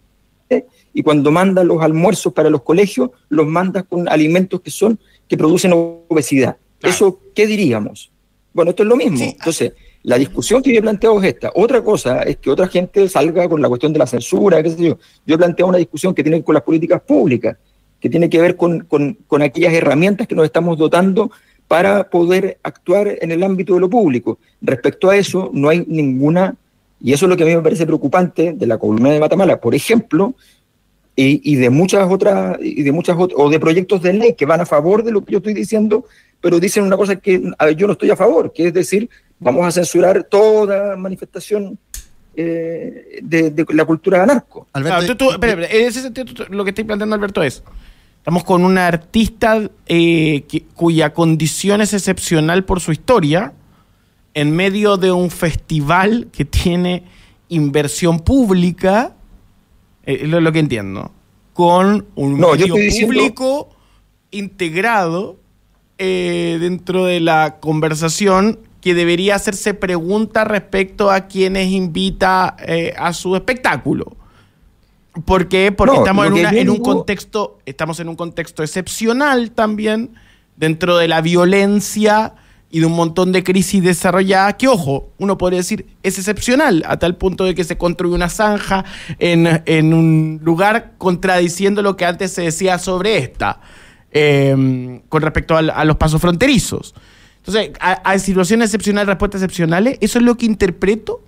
y 0.92 1.02
cuando 1.02 1.30
mandan 1.30 1.66
los 1.66 1.82
almuerzos 1.82 2.34
para 2.34 2.50
los 2.50 2.60
colegios, 2.60 3.08
los 3.30 3.46
mandas 3.46 3.84
con 3.88 4.06
alimentos 4.10 4.60
que 4.60 4.70
son 4.70 5.00
que 5.26 5.38
producen 5.38 5.72
obesidad. 5.72 6.58
¿Eso 6.82 7.18
qué 7.34 7.46
diríamos? 7.46 8.12
Bueno, 8.52 8.72
esto 8.72 8.82
es 8.82 8.90
lo 8.90 8.96
mismo. 8.96 9.24
Entonces, 9.24 9.72
la 10.02 10.18
discusión 10.18 10.62
que 10.62 10.70
yo 10.70 10.80
he 10.80 10.82
planteado 10.82 11.18
es 11.22 11.32
esta. 11.32 11.50
Otra 11.54 11.82
cosa 11.82 12.20
es 12.24 12.36
que 12.36 12.50
otra 12.50 12.68
gente 12.68 13.08
salga 13.08 13.48
con 13.48 13.62
la 13.62 13.68
cuestión 13.70 13.94
de 13.94 13.98
la 13.98 14.06
censura, 14.06 14.62
qué 14.62 14.68
sé 14.68 14.82
yo. 14.82 14.98
Yo 15.24 15.36
he 15.36 15.38
planteado 15.38 15.70
una 15.70 15.78
discusión 15.78 16.14
que 16.14 16.22
tiene 16.22 16.36
que 16.36 16.40
ver 16.40 16.44
con 16.44 16.54
las 16.56 16.62
políticas 16.62 17.00
públicas, 17.00 17.56
que 17.98 18.10
tiene 18.10 18.28
que 18.28 18.38
ver 18.38 18.56
con, 18.56 18.80
con, 18.80 19.14
con 19.26 19.40
aquellas 19.40 19.72
herramientas 19.72 20.28
que 20.28 20.34
nos 20.34 20.44
estamos 20.44 20.76
dotando 20.76 21.30
para 21.72 22.04
poder 22.10 22.58
actuar 22.62 23.16
en 23.22 23.30
el 23.30 23.42
ámbito 23.42 23.72
de 23.72 23.80
lo 23.80 23.88
público. 23.88 24.38
Respecto 24.60 25.08
a 25.08 25.16
eso, 25.16 25.48
no 25.54 25.70
hay 25.70 25.82
ninguna, 25.88 26.54
y 27.00 27.14
eso 27.14 27.24
es 27.24 27.30
lo 27.30 27.36
que 27.38 27.44
a 27.44 27.46
mí 27.46 27.56
me 27.56 27.62
parece 27.62 27.86
preocupante 27.86 28.52
de 28.52 28.66
la 28.66 28.76
columna 28.76 29.10
de 29.10 29.18
Matamala, 29.18 29.58
por 29.58 29.74
ejemplo, 29.74 30.34
y, 31.16 31.56
de 31.56 31.70
muchas 31.70 32.06
otras, 32.12 32.58
y 32.60 32.82
de 32.82 32.92
muchas 32.92 33.16
o 33.18 33.48
de 33.48 33.58
proyectos 33.58 34.02
de 34.02 34.12
ley 34.12 34.34
que 34.34 34.44
van 34.44 34.60
a 34.60 34.66
favor 34.66 35.02
de 35.02 35.12
lo 35.12 35.24
que 35.24 35.32
yo 35.32 35.38
estoy 35.38 35.54
diciendo, 35.54 36.04
pero 36.42 36.60
dicen 36.60 36.84
una 36.84 36.98
cosa 36.98 37.16
que 37.16 37.40
yo 37.78 37.86
no 37.86 37.92
estoy 37.94 38.10
a 38.10 38.16
favor, 38.16 38.52
que 38.52 38.66
es 38.66 38.74
decir, 38.74 39.08
vamos 39.38 39.64
a 39.64 39.72
censurar 39.72 40.24
toda 40.24 40.94
manifestación 40.98 41.78
eh, 42.36 43.18
de, 43.22 43.50
de 43.50 43.64
la 43.70 43.86
cultura 43.86 44.22
anarco. 44.22 44.66
Alberto, 44.74 45.06
tú- 45.06 45.16
tú- 45.16 45.30
espera, 45.30 45.52
espera, 45.62 45.72
en 45.80 45.86
ese 45.86 46.02
sentido, 46.02 46.26
tú- 46.34 46.44
lo 46.50 46.64
que 46.64 46.70
estoy 46.70 46.84
planteando, 46.84 47.14
Alberto, 47.14 47.42
es: 47.42 47.62
estamos 48.22 48.44
con 48.44 48.64
una 48.64 48.86
artista 48.86 49.68
eh, 49.86 50.44
que- 50.48 50.62
cuya 50.76 51.12
condición 51.12 51.80
es 51.80 51.92
excepcional 51.92 52.64
por 52.64 52.80
su 52.80 52.92
historia, 52.92 53.52
en 54.34 54.54
medio 54.54 54.96
de 54.96 55.10
un 55.10 55.28
festival 55.28 56.28
que 56.32 56.44
tiene 56.44 57.02
inversión 57.48 58.20
pública, 58.20 59.16
eh, 60.04 60.20
es 60.22 60.28
lo, 60.28 60.40
lo 60.40 60.52
que 60.52 60.60
entiendo, 60.60 61.10
con 61.52 62.06
un 62.14 62.38
No, 62.38 62.52
medio 62.52 62.74
diciendo- 62.76 63.08
público 63.08 63.68
integrado 64.30 65.36
eh, 65.98 66.58
dentro 66.60 67.04
de 67.06 67.18
la 67.20 67.58
conversación 67.60 68.60
que 68.80 68.94
debería 68.94 69.34
hacerse 69.34 69.74
preguntas 69.74 70.46
respecto 70.46 71.10
a 71.10 71.26
quienes 71.26 71.70
invita 71.72 72.56
eh, 72.66 72.94
a 72.96 73.12
su 73.12 73.34
espectáculo. 73.36 74.16
¿Por 75.24 75.48
qué? 75.48 75.72
Porque 75.72 75.94
No, 75.94 76.00
estamos 76.00 76.26
en, 76.26 76.32
una- 76.32 76.72
un 76.72 76.78
contexto, 76.80 77.58
estamos 77.66 78.00
en 78.00 78.08
un 78.08 78.16
contexto 78.16 78.62
excepcional 78.62 79.50
también, 79.50 80.14
dentro 80.56 80.96
de 80.96 81.08
la 81.08 81.20
violencia 81.20 82.34
y 82.70 82.80
de 82.80 82.86
un 82.86 82.92
montón 82.94 83.32
de 83.32 83.44
crisis 83.44 83.82
desarrolladas, 83.82 84.54
que 84.54 84.68
ojo, 84.68 85.10
uno 85.18 85.36
podría 85.36 85.58
decir, 85.58 85.84
es 86.02 86.16
excepcional, 86.18 86.82
a 86.86 86.98
tal 86.98 87.16
punto 87.16 87.44
de 87.44 87.54
que 87.54 87.64
se 87.64 87.76
construye 87.76 88.14
una 88.14 88.30
zanja 88.30 88.86
en, 89.18 89.62
en 89.66 89.92
un 89.92 90.40
lugar 90.42 90.92
contradiciendo 90.96 91.82
lo 91.82 91.96
que 91.98 92.06
antes 92.06 92.32
se 92.32 92.42
decía 92.42 92.78
sobre 92.78 93.18
esta, 93.18 93.60
eh, 94.10 95.02
con 95.10 95.20
respecto 95.22 95.54
a, 95.56 95.84
los 95.84 95.96
pasos 95.96 96.20
fronterizos. 96.22 96.94
Entonces, 97.44 97.72
a, 97.80 97.92
a 97.92 98.18
situaciones 98.18 98.68
excepcionales, 98.70 99.08
respuestas 99.08 99.42
excepcionales, 99.42 99.98
¿eso 100.00 100.18
es 100.18 100.24
lo 100.24 100.36
que 100.38 100.46
interpreto? 100.46 101.20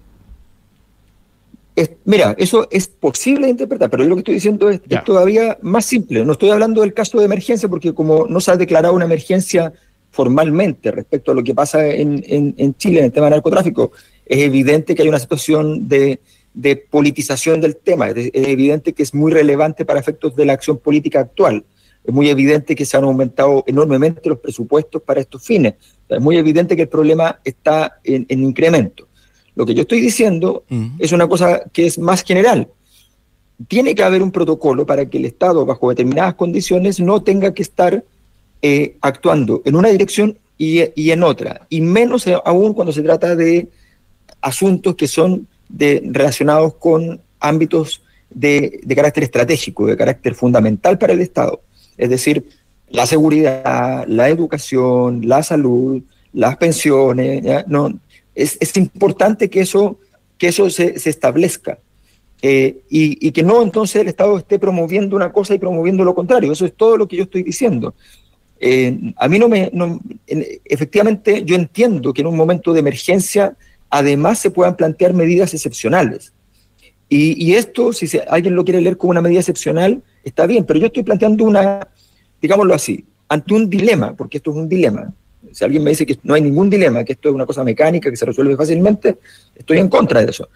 Es- 1.76 1.90
mira, 2.04 2.34
eso 2.38 2.68
es 2.70 2.86
posible 2.86 3.46
de 3.46 3.50
interpretar, 3.50 3.90
pero 3.90 4.04
yo 4.04 4.08
lo 4.10 4.14
que 4.16 4.20
estoy 4.20 4.34
diciendo 4.34 4.70
es, 4.70 4.80
es 4.98 5.04
todavía 5.04 5.58
más 5.62 5.84
simple. 5.86 6.24
No 6.24 6.32
estoy 6.32 6.50
hablando 6.50 6.82
del 6.82 6.94
caso 6.94 7.18
de 7.18 7.24
emergencia, 7.24 7.68
porque 7.68 7.92
como 7.92 8.26
no 8.28 8.40
se 8.40 8.50
ha 8.52 8.56
declarado 8.56 8.94
una 8.94 9.04
emergencia 9.06 9.72
formalmente 10.10 10.92
respecto 10.92 11.32
a 11.32 11.34
lo 11.34 11.42
que 11.42 11.54
pasa 11.54 11.86
en, 11.88 12.22
en- 12.28 12.54
en 12.56 12.74
Chile 12.76 13.00
en 13.00 13.06
el 13.06 13.12
tema 13.12 13.26
del 13.26 13.32
narcotráfico, 13.34 13.90
es 14.24 14.38
evidente 14.38 14.94
que 14.94 15.02
hay 15.02 15.08
una 15.08 15.18
situación 15.18 15.88
de, 15.88 16.20
de 16.54 16.76
politización 16.76 17.60
del 17.60 17.76
tema. 17.76 18.08
Es, 18.10 18.30
es 18.32 18.48
evidente 18.48 18.92
que 18.92 19.02
es 19.02 19.12
muy 19.12 19.32
relevante 19.32 19.84
para 19.84 19.98
efectos 19.98 20.36
de 20.36 20.44
la 20.44 20.52
acción 20.52 20.78
política 20.78 21.20
actual. 21.20 21.64
Es 22.04 22.14
muy 22.14 22.28
evidente 22.28 22.76
que 22.76 22.84
se 22.84 22.96
han 22.96 23.04
aumentado 23.04 23.64
enormemente 23.66 24.28
los 24.28 24.38
presupuestos 24.38 25.02
para 25.02 25.20
estos 25.20 25.42
fines. 25.42 25.74
Es 26.08 26.20
muy 26.20 26.36
evidente 26.36 26.76
que 26.76 26.82
el 26.82 26.88
problema 26.88 27.40
está 27.44 27.98
en, 28.04 28.26
en 28.28 28.44
incremento. 28.44 29.08
Lo 29.54 29.64
que 29.66 29.74
yo 29.74 29.82
estoy 29.82 30.00
diciendo 30.00 30.64
es 30.98 31.12
una 31.12 31.28
cosa 31.28 31.62
que 31.72 31.86
es 31.86 31.98
más 31.98 32.22
general. 32.22 32.68
Tiene 33.68 33.94
que 33.94 34.02
haber 34.02 34.22
un 34.22 34.32
protocolo 34.32 34.84
para 34.84 35.08
que 35.08 35.18
el 35.18 35.26
Estado, 35.26 35.64
bajo 35.64 35.90
determinadas 35.90 36.34
condiciones, 36.34 36.98
no 36.98 37.22
tenga 37.22 37.54
que 37.54 37.62
estar 37.62 38.04
eh, 38.62 38.96
actuando 39.00 39.62
en 39.64 39.76
una 39.76 39.90
dirección 39.90 40.38
y, 40.58 40.80
y 41.00 41.10
en 41.10 41.22
otra, 41.22 41.66
y 41.68 41.80
menos 41.80 42.26
aún 42.44 42.74
cuando 42.74 42.92
se 42.92 43.02
trata 43.02 43.34
de 43.34 43.68
asuntos 44.40 44.94
que 44.94 45.08
son 45.08 45.46
de, 45.68 46.02
relacionados 46.12 46.74
con 46.74 47.20
ámbitos 47.40 48.02
de, 48.30 48.80
de 48.82 48.96
carácter 48.96 49.24
estratégico, 49.24 49.86
de 49.86 49.96
carácter 49.96 50.34
fundamental 50.34 50.98
para 50.98 51.12
el 51.12 51.20
Estado, 51.20 51.60
es 51.96 52.08
decir, 52.08 52.44
la 52.88 53.06
seguridad, 53.06 54.06
la 54.06 54.28
educación, 54.28 55.26
la 55.26 55.42
salud, 55.42 56.02
las 56.32 56.56
pensiones, 56.56 57.42
¿ya? 57.42 57.64
No, 57.66 57.92
es, 58.34 58.76
importante 58.76 59.48
que 59.48 59.60
eso, 59.60 59.98
que 60.38 60.48
eso 60.48 60.68
se, 60.70 60.94
establezca. 61.08 61.78
Eh, 62.42 62.82
y, 62.90 63.32
que 63.32 63.42
no 63.42 63.62
entonces 63.62 64.02
el 64.02 64.08
Estado 64.08 64.36
esté 64.36 64.58
promoviendo 64.58 65.16
una 65.16 65.32
cosa 65.32 65.54
y 65.54 65.58
promoviendo 65.58 66.04
lo 66.04 66.14
contrario. 66.14 66.52
Eso 66.52 66.66
es 66.66 66.74
todo 66.74 66.96
lo 66.96 67.08
que 67.08 67.16
yo 67.16 67.24
estoy 67.24 67.42
diciendo. 67.42 67.94
Eh, 68.60 69.12
a 69.16 69.28
mí 69.28 69.38
no 69.38 69.48
me... 69.48 69.70
no- 69.72 70.00
en- 70.26 70.46
efectivamente, 70.64 71.42
yo 71.44 71.56
entiendo 71.56 72.12
que 72.12 72.20
en 72.20 72.28
un 72.28 72.36
momento 72.36 72.72
de 72.72 72.80
emergencia 72.80 73.56
además 73.88 74.40
se 74.40 74.50
puedan 74.50 74.76
plantear 74.76 75.14
medidas 75.14 75.54
excepcionales. 75.54 76.32
Y, 77.08 77.54
esto, 77.54 77.92
si 77.92 78.08
alguien 78.28 78.56
lo 78.56 78.64
quiere 78.64 78.80
leer 78.80 78.96
como 78.96 79.12
una 79.12 79.20
medida 79.20 79.38
excepcional, 79.38 80.02
está 80.24 80.46
bien, 80.46 80.64
pero 80.64 80.80
yo 80.80 80.86
estoy 80.86 81.04
planteando 81.04 81.44
una, 81.44 81.86
digámoslo 82.42 82.74
así, 82.74 83.04
ante 83.28 83.54
un 83.54 83.70
dilema, 83.70 84.16
porque 84.16 84.38
esto 84.38 84.50
es 84.50 84.56
un 84.56 84.68
dilema. 84.68 85.12
Si 85.52 85.64
alguien 85.64 85.82
me 85.84 85.90
dice 85.90 86.06
que 86.06 86.18
no 86.22 86.34
hay 86.34 86.42
ningún 86.42 86.70
dilema, 86.70 87.04
que 87.04 87.12
esto 87.12 87.28
es 87.28 87.34
una 87.34 87.46
cosa 87.46 87.64
mecánica, 87.64 88.10
que 88.10 88.16
se 88.16 88.26
resuelve 88.26 88.56
fácilmente, 88.56 89.18
estoy 89.54 89.78
en 89.78 89.88
contra 89.88 90.22
de 90.22 90.30
eso. 90.30 90.48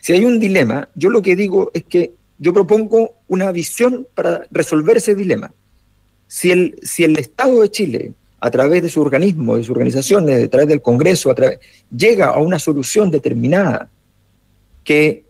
Si 0.00 0.12
hay 0.12 0.24
un 0.24 0.38
dilema, 0.38 0.88
yo 0.94 1.10
lo 1.10 1.20
que 1.22 1.36
digo 1.36 1.70
es 1.74 1.84
que 1.84 2.12
yo 2.38 2.52
propongo 2.54 3.16
una 3.26 3.50
visión 3.52 4.06
para 4.14 4.46
resolver 4.50 4.96
ese 4.96 5.14
dilema. 5.14 5.52
Si 6.26 6.50
el, 6.50 6.78
si 6.82 7.04
el 7.04 7.18
Estado 7.18 7.60
de 7.60 7.70
Chile, 7.70 8.12
a 8.40 8.50
través 8.50 8.82
de 8.82 8.88
su 8.88 9.00
organismo, 9.00 9.56
de 9.56 9.64
sus 9.64 9.70
organizaciones, 9.70 10.44
a 10.44 10.48
través 10.48 10.68
del 10.68 10.80
Congreso, 10.80 11.34
llega 11.94 12.26
a 12.26 12.38
una 12.38 12.58
solución 12.58 13.10
determinada 13.10 13.90
que 14.84 15.24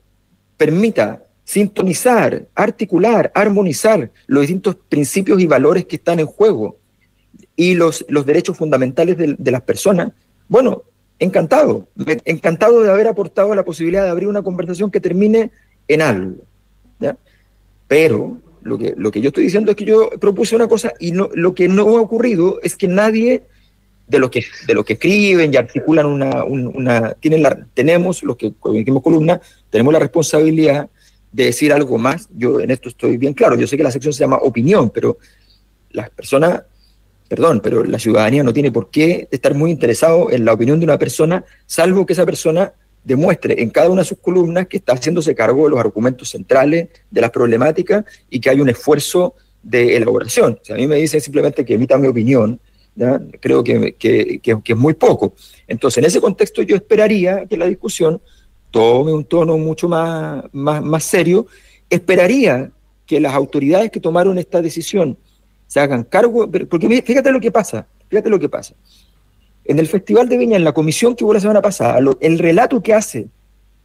permita 0.57 1.25
sintonizar, 1.45 2.47
articular, 2.55 3.33
armonizar 3.35 4.11
los 4.27 4.43
distintos 4.43 4.77
principios 4.89 5.41
y 5.41 5.47
valores 5.47 5.87
que 5.87 5.97
están 5.97 6.21
en 6.21 6.27
juego 6.27 6.77
y 7.59 7.75
los, 7.75 8.07
los 8.09 8.25
derechos 8.25 8.57
fundamentales 8.57 9.17
de, 9.19 9.35
de 9.37 9.51
las 9.51 9.63
personas, 9.63 10.13
bueno, 10.49 10.85
encantado, 11.19 11.89
encantado 12.25 12.81
de 12.85 12.91
haber 12.91 13.09
aportado 13.09 13.53
la 13.57 13.65
posibilidad 13.65 14.05
de 14.05 14.11
abrir 14.11 14.29
una 14.29 14.43
conversación 14.43 14.93
que 14.93 15.01
termine 15.01 15.51
en 15.89 16.01
algo. 16.01 16.37
¿ya? 17.01 17.17
Pero 17.89 18.39
lo 18.63 18.79
que, 18.79 18.95
lo 18.97 19.11
que 19.11 19.21
yo 19.21 19.29
estoy 19.29 19.43
diciendo 19.45 19.73
es 19.73 19.77
que 19.77 19.85
yo 19.85 20.09
propuse 20.21 20.55
una 20.55 20.69
cosa 20.69 20.93
y 21.01 21.11
no, 21.11 21.31
lo 21.35 21.53
que 21.53 21.67
no 21.69 21.99
ha 21.99 22.01
ocurrido 22.01 22.61
es 22.63 22.77
que 22.77 22.87
nadie 22.87 23.43
de 24.07 24.19
los 24.21 24.31
que, 24.31 24.45
de 24.69 24.75
los 24.75 24.85
que 24.85 24.93
escriben 24.93 25.53
y 25.53 25.57
articulan 25.57 26.07
una, 26.07 26.45
un- 26.45 26.69
una 26.69 27.15
tienen 27.15 27.43
la, 27.43 27.67
tenemos, 27.75 28.23
los 28.23 28.37
que 28.37 28.55
hicimos 28.75 29.03
columna, 29.03 29.41
tenemos 29.69 29.93
la 29.93 29.99
responsabilidad 29.99 30.89
de 31.33 31.45
decir 31.47 31.73
algo 31.73 31.99
más. 31.99 32.29
Yo 32.37 32.61
en 32.61 32.71
esto 32.71 32.89
estoy 32.89 33.17
bien 33.17 33.35
claro. 33.35 33.57
Yo 33.57 33.67
sé 33.67 33.77
que 33.77 33.83
la 33.83 33.91
sección 33.91 34.13
se 34.13 34.21
llama 34.21 34.37
opinión, 34.41 34.91
pero 34.91 35.19
las 35.91 36.09
personas, 36.11 36.63
perdón, 37.29 37.61
pero 37.63 37.85
la 37.85 37.99
ciudadanía 37.99 38.43
no 38.43 38.53
tiene 38.53 38.73
por 38.73 38.91
qué 38.91 39.29
estar 39.31 39.55
muy 39.55 39.71
interesado 39.71 40.31
en 40.31 40.45
la 40.45 40.53
opinión 40.55 40.81
de 40.81 40.85
una 40.87 40.99
persona, 40.99 41.45
salvo 41.67 42.07
que 42.07 42.15
esa 42.15 42.25
persona 42.25 42.73
demuestre 43.05 43.63
en 43.63 43.71
cada 43.71 43.91
una 43.91 44.03
de 44.03 44.09
sus 44.09 44.19
columnas 44.19 44.67
que 44.67 44.79
está 44.79 44.95
haciéndose 44.95 45.35
cargo 45.35 45.65
de 45.65 45.71
los 45.71 45.81
argumentos 45.81 46.31
centrales 46.31 46.89
de 47.11 47.21
las 47.21 47.31
problemáticas 47.31 48.05
y 48.31 48.41
que 48.41 48.51
hay 48.51 48.61
un 48.61 48.69
esfuerzo 48.69 49.35
de 49.63 49.97
elaboración. 49.97 50.59
Si 50.63 50.73
a 50.73 50.77
mí 50.77 50.87
me 50.87 50.97
dicen 50.97 51.21
simplemente 51.21 51.65
que 51.65 51.75
emita 51.75 51.97
mi 51.99 52.09
opinión, 52.09 52.61
creo 53.41 53.63
que, 53.63 53.95
que- 53.95 54.41
que- 54.43 54.61
que 54.63 54.73
es 54.73 54.79
muy 54.79 54.95
poco. 54.95 55.35
Entonces, 55.69 55.99
en 55.99 56.07
ese 56.07 56.21
contexto 56.21 56.63
yo 56.63 56.75
esperaría 56.77 57.47
que 57.47 57.57
la 57.57 57.67
discusión 57.67 58.21
tome 58.71 59.13
un 59.13 59.25
tono 59.25 59.57
mucho 59.57 59.89
más, 59.89 60.45
más, 60.53 60.83
más 60.83 61.05
serio. 61.05 61.47
Esperaría 61.89 62.71
que 63.07 63.21
las 63.21 63.35
autoridades 63.35 63.91
que 63.91 64.01
tomaron 64.01 64.37
esta 64.39 64.61
decisión 64.61 65.17
se 65.69 65.79
hagan 65.79 66.03
cargo, 66.03 66.51
porque 66.69 67.03
fíjate 67.03 67.31
lo 67.31 67.39
que 67.39 67.53
pasa, 67.53 67.87
fíjate 68.09 68.29
lo 68.29 68.41
que 68.41 68.49
pasa. 68.49 68.75
En 69.65 69.79
el 69.79 69.87
Festival 69.87 70.29
de 70.29 70.39
Viña, 70.39 70.57
en 70.57 70.65
la 70.65 70.73
comisión 70.73 71.15
que 71.15 71.25
hubo 71.25 71.35
la 71.35 71.41
semana 71.41 71.63
pasada, 71.63 72.01
el 72.21 72.39
relato 72.39 72.83
que 72.83 72.95
hace 72.95 73.29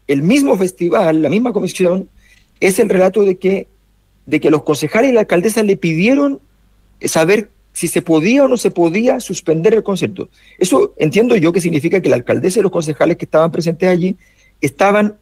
el 0.07 0.23
mismo 0.23 0.57
festival, 0.57 1.21
la 1.21 1.29
misma 1.29 1.53
comisión, 1.53 2.09
es 2.59 2.79
el 2.79 2.89
relato 2.89 3.23
de 3.23 3.37
que, 3.37 3.67
de 4.25 4.39
que 4.39 4.49
los 4.49 4.63
concejales 4.63 5.11
y 5.11 5.13
la 5.13 5.21
alcaldesa 5.21 5.61
le 5.61 5.77
pidieron 5.77 6.39
saber 7.01 7.49
si 7.73 7.87
se 7.87 8.01
podía 8.01 8.45
o 8.45 8.47
no 8.47 8.55
se 8.57 8.71
podía 8.71 9.19
suspender 9.19 9.73
el 9.73 9.83
concierto. 9.83 10.29
Eso 10.57 10.93
entiendo 10.97 11.35
yo 11.35 11.51
que 11.51 11.59
significa 11.59 11.99
que 12.01 12.09
la 12.09 12.15
alcaldesa 12.15 12.59
y 12.59 12.63
los 12.63 12.71
concejales 12.71 13.17
que 13.17 13.25
estaban 13.25 13.51
presentes 13.51 13.89
allí 13.89 14.15
estaban 14.61 15.17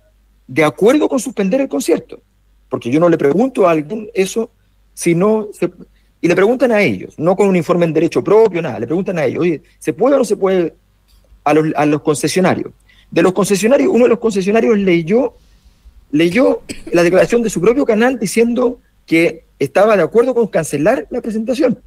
de 0.47 0.63
acuerdo 0.63 1.09
con 1.09 1.19
suspender 1.19 1.61
el 1.61 1.69
concierto. 1.69 2.21
Porque 2.69 2.91
yo 2.91 2.99
no 2.99 3.09
le 3.09 3.17
pregunto 3.17 3.67
a 3.67 3.71
alguien 3.71 4.09
eso, 4.13 4.51
sino 4.93 5.47
se- 5.53 5.71
y 6.21 6.27
le 6.27 6.35
preguntan 6.35 6.71
a 6.71 6.81
ellos, 6.81 7.15
no 7.17 7.35
con 7.35 7.47
un 7.47 7.55
informe 7.55 7.85
en 7.85 7.93
derecho 7.93 8.23
propio, 8.23 8.61
nada, 8.61 8.79
le 8.79 8.85
preguntan 8.85 9.17
a 9.17 9.25
ellos, 9.25 9.41
oye, 9.41 9.63
¿se 9.79 9.91
puede 9.91 10.15
o 10.15 10.19
no 10.19 10.25
se 10.25 10.37
puede 10.37 10.75
a 11.43 11.53
los, 11.53 11.67
a 11.75 11.85
los 11.87 12.01
concesionarios? 12.01 12.71
De 13.09 13.23
los 13.23 13.33
concesionarios, 13.33 13.89
uno 13.91 14.03
de 14.03 14.09
los 14.09 14.19
concesionarios 14.19 14.77
leyó, 14.77 15.33
leyó 16.11 16.61
la 16.93 17.01
declaración 17.01 17.41
de 17.41 17.49
su 17.49 17.59
propio 17.59 17.85
canal 17.85 18.19
diciendo 18.19 18.79
que 19.07 19.45
estaba 19.57 19.97
de 19.97 20.03
acuerdo 20.03 20.35
con 20.35 20.47
cancelar 20.47 21.07
la 21.09 21.21
presentación. 21.21 21.79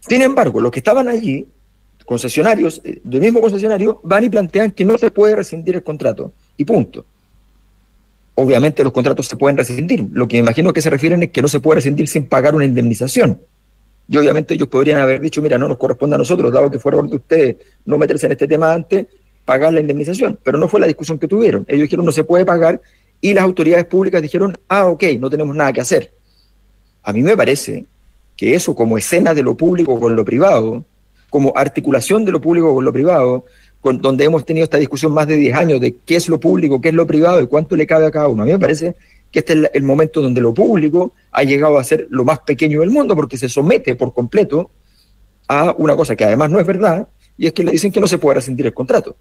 Sin 0.00 0.20
embargo, 0.22 0.60
los 0.60 0.70
que 0.70 0.80
estaban 0.80 1.08
allí, 1.08 1.46
concesionarios, 2.04 2.80
eh, 2.84 3.00
del 3.04 3.20
mismo 3.20 3.40
concesionario, 3.40 4.00
van 4.02 4.24
y 4.24 4.28
plantean 4.28 4.72
que 4.72 4.84
no 4.84 4.98
se 4.98 5.10
puede 5.10 5.36
rescindir 5.36 5.76
el 5.76 5.82
contrato. 5.82 6.32
Y 6.56 6.64
punto. 6.64 7.06
Obviamente 8.36 8.82
los 8.82 8.92
contratos 8.92 9.26
se 9.26 9.36
pueden 9.36 9.56
rescindir. 9.56 10.06
Lo 10.12 10.26
que 10.26 10.36
me 10.36 10.40
imagino 10.40 10.72
que 10.72 10.82
se 10.82 10.90
refieren 10.90 11.22
es 11.22 11.30
que 11.30 11.40
no 11.40 11.48
se 11.48 11.60
puede 11.60 11.76
rescindir 11.76 12.08
sin 12.08 12.26
pagar 12.26 12.54
una 12.54 12.64
indemnización. 12.64 13.40
Y 14.08 14.16
obviamente 14.16 14.54
ellos 14.54 14.68
podrían 14.68 15.00
haber 15.00 15.20
dicho, 15.20 15.40
mira, 15.40 15.56
no 15.56 15.68
nos 15.68 15.78
corresponde 15.78 16.16
a 16.16 16.18
nosotros, 16.18 16.52
dado 16.52 16.70
que 16.70 16.78
fue 16.78 16.92
error 16.92 17.08
de 17.08 17.16
ustedes 17.16 17.56
no 17.84 17.96
meterse 17.96 18.26
en 18.26 18.32
este 18.32 18.46
tema 18.46 18.72
antes, 18.72 19.06
pagar 19.44 19.72
la 19.72 19.80
indemnización, 19.80 20.38
pero 20.42 20.58
no 20.58 20.68
fue 20.68 20.80
la 20.80 20.86
discusión 20.86 21.18
que 21.18 21.28
tuvieron. 21.28 21.64
Ellos 21.68 21.82
dijeron 21.82 22.04
no 22.04 22.12
se 22.12 22.24
puede 22.24 22.44
pagar 22.44 22.80
y 23.20 23.32
las 23.32 23.44
autoridades 23.44 23.86
públicas 23.86 24.20
dijeron, 24.20 24.58
ah, 24.68 24.86
ok, 24.86 25.04
no 25.18 25.30
tenemos 25.30 25.54
nada 25.56 25.72
que 25.72 25.80
hacer. 25.80 26.12
A 27.02 27.12
mí 27.12 27.22
me 27.22 27.36
parece 27.36 27.86
que 28.36 28.54
eso 28.54 28.74
como 28.74 28.98
escena 28.98 29.32
de 29.32 29.42
lo 29.42 29.56
público 29.56 29.98
con 29.98 30.16
lo 30.16 30.24
privado, 30.24 30.84
como 31.30 31.52
articulación 31.56 32.24
de 32.24 32.32
lo 32.32 32.40
público 32.40 32.74
con 32.74 32.84
lo 32.84 32.92
privado, 32.92 33.44
con, 33.84 34.00
donde 34.00 34.24
hemos 34.24 34.46
tenido 34.46 34.64
esta 34.64 34.78
discusión 34.78 35.12
más 35.12 35.26
de 35.26 35.36
10 35.36 35.54
años 35.54 35.78
de 35.78 35.96
qué 36.06 36.16
es 36.16 36.30
lo 36.30 36.40
público, 36.40 36.80
qué 36.80 36.88
es 36.88 36.94
lo 36.94 37.06
privado 37.06 37.42
y 37.42 37.46
cuánto 37.46 37.76
le 37.76 37.86
cabe 37.86 38.06
a 38.06 38.10
cada 38.10 38.28
uno. 38.28 38.42
A 38.42 38.46
mí 38.46 38.52
me 38.52 38.58
parece 38.58 38.96
que 39.30 39.40
este 39.40 39.52
es 39.52 39.70
el 39.74 39.82
momento 39.82 40.22
donde 40.22 40.40
lo 40.40 40.54
público 40.54 41.12
ha 41.30 41.42
llegado 41.42 41.76
a 41.76 41.84
ser 41.84 42.06
lo 42.08 42.24
más 42.24 42.38
pequeño 42.38 42.80
del 42.80 42.88
mundo 42.88 43.14
porque 43.14 43.36
se 43.36 43.46
somete 43.46 43.94
por 43.94 44.14
completo 44.14 44.70
a 45.48 45.74
una 45.76 45.94
cosa 45.96 46.16
que 46.16 46.24
además 46.24 46.48
no 46.48 46.58
es 46.58 46.66
verdad 46.66 47.06
y 47.36 47.46
es 47.46 47.52
que 47.52 47.62
le 47.62 47.72
dicen 47.72 47.92
que 47.92 48.00
no 48.00 48.06
se 48.06 48.16
puede 48.16 48.36
rescindir 48.36 48.64
el 48.64 48.72
contrato 48.72 49.16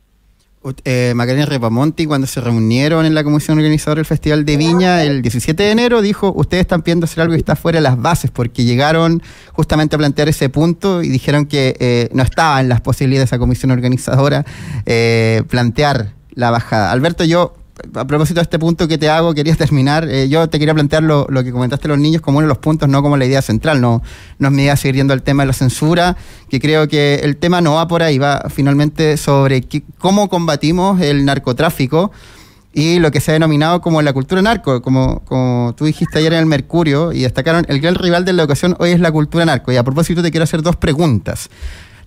eh, 0.85 1.13
Macarena 1.15 1.45
Repamonti, 1.45 2.05
cuando 2.05 2.27
se 2.27 2.41
reunieron 2.41 3.05
en 3.05 3.13
la 3.13 3.23
comisión 3.23 3.57
organizadora 3.57 3.99
del 3.99 4.05
Festival 4.05 4.45
de 4.45 4.57
Viña 4.57 5.03
el 5.03 5.21
17 5.21 5.61
de 5.61 5.71
enero, 5.71 6.01
dijo, 6.01 6.33
ustedes 6.35 6.61
están 6.61 6.81
pidiendo 6.81 7.05
hacer 7.05 7.21
algo 7.21 7.33
que 7.33 7.39
está 7.39 7.55
fuera 7.55 7.77
de 7.77 7.83
las 7.83 8.01
bases, 8.01 8.31
porque 8.31 8.63
llegaron 8.63 9.21
justamente 9.51 9.95
a 9.95 9.99
plantear 9.99 10.29
ese 10.29 10.49
punto 10.49 11.03
y 11.03 11.09
dijeron 11.09 11.45
que 11.45 11.75
eh, 11.79 12.09
no 12.13 12.23
estaba 12.23 12.61
en 12.61 12.69
las 12.69 12.81
posibilidades 12.81 13.29
de 13.29 13.35
esa 13.35 13.39
comisión 13.39 13.71
organizadora 13.71 14.45
eh, 14.85 15.43
plantear 15.49 16.13
la 16.33 16.51
bajada. 16.51 16.91
Alberto, 16.91 17.23
yo 17.23 17.53
a 17.95 18.05
propósito 18.05 18.39
de 18.39 18.43
este 18.43 18.59
punto 18.59 18.87
que 18.87 18.97
te 18.97 19.09
hago, 19.09 19.33
quería 19.33 19.55
terminar. 19.55 20.07
Eh, 20.09 20.29
yo 20.29 20.47
te 20.47 20.59
quería 20.59 20.73
plantear 20.73 21.03
lo, 21.03 21.27
que 21.27 21.51
comentaste 21.51 21.87
los 21.87 21.97
niños 21.97 22.21
como 22.21 22.37
uno 22.37 22.47
de 22.47 22.49
los 22.49 22.59
puntos, 22.59 22.87
no 22.87 23.01
como 23.01 23.17
la 23.17 23.25
idea 23.25 23.41
central. 23.41 23.81
No, 23.81 24.01
no 24.39 24.47
es 24.47 24.53
mi 24.53 24.63
idea 24.63 24.75
seguir 24.75 24.95
yendo 24.95 25.13
al 25.13 25.23
tema 25.23 25.43
de 25.43 25.47
la 25.47 25.53
censura, 25.53 26.15
que 26.49 26.59
creo 26.59 26.87
que 26.87 27.21
el 27.23 27.37
tema 27.37 27.61
no 27.61 27.75
va 27.75 27.87
por 27.87 28.03
ahí, 28.03 28.17
va 28.17 28.45
finalmente 28.49 29.17
sobre 29.17 29.63
cómo 29.97 30.29
combatimos 30.29 31.01
el 31.01 31.25
narcotráfico 31.25 32.11
y 32.73 32.99
lo 32.99 33.11
que 33.11 33.21
se 33.21 33.31
ha 33.31 33.33
denominado 33.33 33.81
como 33.81 34.01
la 34.01 34.13
cultura 34.13 34.41
narco, 34.41 34.81
como, 34.81 35.19
como 35.25 35.75
tú 35.77 35.85
dijiste 35.85 36.17
ayer 36.17 36.33
en 36.33 36.39
el 36.39 36.45
Mercurio, 36.47 37.11
y 37.11 37.21
destacaron, 37.21 37.65
el 37.69 37.79
gran 37.79 37.95
rival 37.95 38.25
de 38.25 38.33
la 38.33 38.41
educación 38.41 38.75
hoy 38.79 38.89
es 38.89 38.99
la 38.99 39.11
cultura 39.11 39.45
narco. 39.45 39.71
Y 39.71 39.77
a 39.77 39.83
propósito 39.83 40.23
te 40.23 40.31
quiero 40.31 40.43
hacer 40.43 40.63
dos 40.63 40.75
preguntas. 40.75 41.49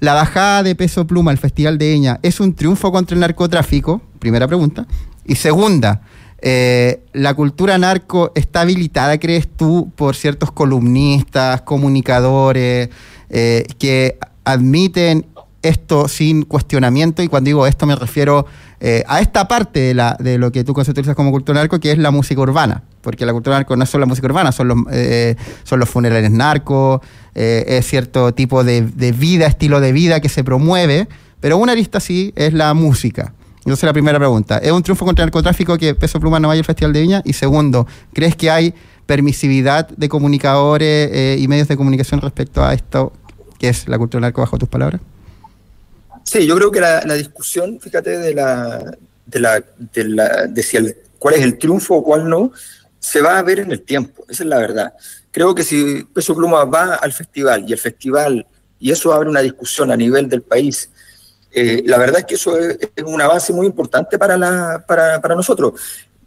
La 0.00 0.12
bajada 0.12 0.62
de 0.62 0.74
peso 0.74 1.06
pluma 1.06 1.30
al 1.30 1.38
Festival 1.38 1.78
de 1.78 1.94
Eña 1.94 2.18
es 2.22 2.40
un 2.40 2.52
triunfo 2.54 2.90
contra 2.92 3.14
el 3.14 3.20
narcotráfico, 3.20 4.02
primera 4.18 4.46
pregunta. 4.46 4.86
Y 5.26 5.34
segunda, 5.34 6.02
eh, 6.40 7.00
¿la 7.12 7.34
cultura 7.34 7.76
narco 7.78 8.30
está 8.36 8.60
habilitada, 8.60 9.18
crees 9.18 9.48
tú, 9.48 9.90
por 9.96 10.14
ciertos 10.14 10.52
columnistas, 10.52 11.62
comunicadores, 11.62 12.90
eh, 13.30 13.66
que 13.78 14.18
admiten 14.44 15.26
esto 15.62 16.06
sin 16.06 16.44
cuestionamiento? 16.44 17.22
Y 17.22 17.28
cuando 17.28 17.48
digo 17.48 17.66
esto 17.66 17.86
me 17.86 17.96
refiero 17.96 18.46
eh, 18.78 19.02
a 19.08 19.20
esta 19.20 19.48
parte 19.48 19.80
de, 19.80 19.94
la, 19.94 20.16
de 20.20 20.38
lo 20.38 20.52
que 20.52 20.62
tú 20.62 20.74
conceptualizas 20.74 21.16
como 21.16 21.32
cultura 21.32 21.58
narco, 21.58 21.80
que 21.80 21.90
es 21.90 21.98
la 21.98 22.12
música 22.12 22.40
urbana. 22.40 22.84
Porque 23.00 23.26
la 23.26 23.32
cultura 23.32 23.56
narco 23.56 23.76
no 23.76 23.82
es 23.82 23.90
solo 23.90 24.02
la 24.02 24.06
música 24.06 24.26
urbana, 24.26 24.52
son 24.52 24.68
los, 24.68 24.78
los 25.70 25.88
funerales 25.88 26.30
narcos, 26.30 27.00
es 27.34 27.86
cierto 27.86 28.34
tipo 28.34 28.62
de, 28.62 28.82
de 28.82 29.12
vida, 29.12 29.46
estilo 29.46 29.80
de 29.80 29.92
vida 29.92 30.20
que 30.20 30.28
se 30.28 30.42
promueve, 30.42 31.08
pero 31.40 31.56
una 31.56 31.72
arista 31.72 32.00
sí 32.00 32.32
es 32.36 32.52
la 32.52 32.74
música. 32.74 33.32
Entonces 33.66 33.82
la 33.82 33.92
primera 33.92 34.16
pregunta, 34.16 34.58
¿es 34.58 34.70
un 34.70 34.80
triunfo 34.80 35.04
contra 35.04 35.24
el 35.24 35.26
narcotráfico 35.26 35.76
que 35.76 35.92
Peso 35.92 36.20
Pluma 36.20 36.38
no 36.38 36.46
vaya 36.46 36.60
al 36.60 36.64
Festival 36.64 36.92
de 36.92 37.00
Viña? 37.00 37.22
Y 37.24 37.32
segundo, 37.32 37.88
¿crees 38.12 38.36
que 38.36 38.48
hay 38.48 38.72
permisividad 39.06 39.88
de 39.88 40.08
comunicadores 40.08 41.10
eh, 41.12 41.36
y 41.40 41.48
medios 41.48 41.66
de 41.66 41.76
comunicación 41.76 42.20
respecto 42.20 42.64
a 42.64 42.74
esto 42.74 43.12
que 43.58 43.68
es 43.68 43.88
la 43.88 43.98
cultura 43.98 44.18
del 44.18 44.28
narco 44.28 44.40
bajo 44.40 44.56
tus 44.56 44.68
palabras? 44.68 45.00
Sí, 46.22 46.46
yo 46.46 46.54
creo 46.54 46.70
que 46.70 46.80
la, 46.80 47.14
discusión, 47.14 47.80
fíjate, 47.80 48.18
de 48.18 48.34
la, 48.34 48.96
de 49.26 49.40
la, 49.40 49.64
de 49.92 50.04
la 50.04 50.46
de 50.46 50.62
si 50.62 50.76
el, 50.76 50.96
cuál 51.18 51.34
es 51.34 51.42
el 51.42 51.58
triunfo 51.58 51.96
o 51.96 52.04
cuál 52.04 52.28
no, 52.28 52.52
se 53.00 53.20
va 53.20 53.36
a 53.36 53.42
ver 53.42 53.58
en 53.58 53.72
el 53.72 53.82
tiempo, 53.82 54.24
esa 54.28 54.44
es 54.44 54.48
la 54.48 54.58
verdad. 54.58 54.94
Creo 55.32 55.56
que 55.56 55.64
si 55.64 56.04
Peso 56.14 56.36
Pluma 56.36 56.64
va 56.66 56.94
al 56.94 57.12
festival 57.12 57.64
y 57.66 57.72
el 57.72 57.78
festival, 57.80 58.46
y 58.78 58.92
eso 58.92 59.12
abre 59.12 59.28
una 59.28 59.40
discusión 59.40 59.90
a 59.90 59.96
nivel 59.96 60.28
del 60.28 60.42
país, 60.42 60.88
eh, 61.58 61.82
la 61.86 61.96
verdad 61.96 62.18
es 62.18 62.26
que 62.26 62.34
eso 62.34 62.58
es, 62.58 62.78
un 63.02 63.18
avance 63.18 63.50
muy 63.50 63.66
importante 63.66 64.18
para, 64.18 64.36
la, 64.36 64.84
para, 64.86 65.22
para 65.22 65.34
nosotros. 65.34 65.72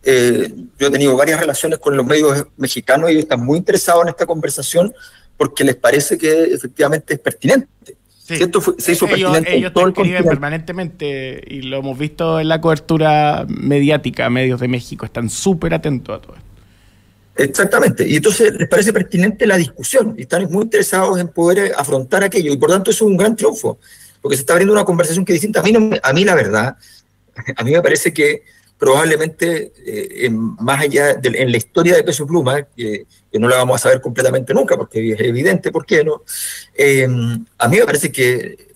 Eh, 0.01 0.51
yo 0.79 0.87
he 0.87 0.89
tenido 0.89 1.15
varias 1.15 1.39
relaciones 1.39 1.77
con 1.77 1.95
los 1.95 2.03
medios 2.03 2.47
mexicanos 2.57 3.11
y 3.11 3.19
están 3.19 3.45
muy 3.45 3.59
interesados 3.59 4.01
en 4.01 4.09
esta 4.09 4.25
conversación 4.25 4.91
porque 5.37 5.63
les 5.63 5.75
parece 5.75 6.17
que 6.17 6.45
efectivamente 6.45 7.13
es 7.13 7.19
pertinente. 7.19 7.95
se 8.25 8.91
hizo 8.91 9.05
pertinente 9.05 9.55
ellos 9.55 9.71
todo 9.71 9.89
escriben 9.89 10.23
permanentemente 10.23 11.43
y 11.45 11.61
lo 11.61 11.77
hemos 11.77 11.95
visto 11.95 12.39
en 12.39 12.47
la 12.47 12.59
cobertura 12.59 13.45
mediática, 13.47 14.31
medios 14.31 14.59
de 14.59 14.67
México, 14.67 15.05
están 15.05 15.29
súper 15.29 15.75
atentos 15.75 16.17
a 16.17 16.21
todo 16.21 16.33
esto. 16.37 16.49
Exactamente, 17.35 18.07
y 18.07 18.15
entonces 18.15 18.51
les 18.55 18.67
parece 18.67 18.91
pertinente 18.91 19.45
la 19.45 19.57
discusión 19.57 20.15
y 20.17 20.23
están 20.23 20.51
muy 20.51 20.63
interesados 20.63 21.19
en 21.19 21.27
poder 21.27 21.73
afrontar 21.77 22.23
aquello 22.23 22.51
y 22.51 22.57
por 22.57 22.71
tanto 22.71 22.89
eso 22.89 23.05
es 23.05 23.11
un 23.11 23.15
gran 23.15 23.35
triunfo 23.35 23.77
porque 24.21 24.37
se 24.37 24.41
está 24.41 24.53
abriendo 24.53 24.73
una 24.73 24.85
conversación 24.85 25.25
que 25.25 25.33
es 25.33 25.41
distinta. 25.41 25.61
A 26.03 26.13
mí, 26.13 26.25
la 26.25 26.35
verdad, 26.35 26.77
a 27.55 27.63
mí 27.63 27.71
me 27.71 27.81
parece 27.81 28.13
que 28.13 28.43
probablemente 28.77 29.73
eh, 29.85 30.29
más 30.29 30.81
allá 30.81 31.15
de, 31.15 31.41
en 31.41 31.51
la 31.51 31.57
historia 31.57 31.95
de 31.95 32.03
Peso 32.03 32.25
Pluma, 32.25 32.61
que 32.75 33.05
no 33.33 33.49
la 33.49 33.57
vamos 33.57 33.75
a 33.75 33.83
saber 33.83 33.99
completamente 33.99 34.53
nunca, 34.53 34.77
porque 34.77 35.11
es 35.11 35.19
evidente 35.19 35.71
por 35.71 35.85
qué, 35.85 36.03
¿no? 36.03 36.23
Em, 36.73 37.45
a 37.57 37.67
mí 37.67 37.77
me 37.77 37.85
parece 37.85 38.11
que 38.11 38.69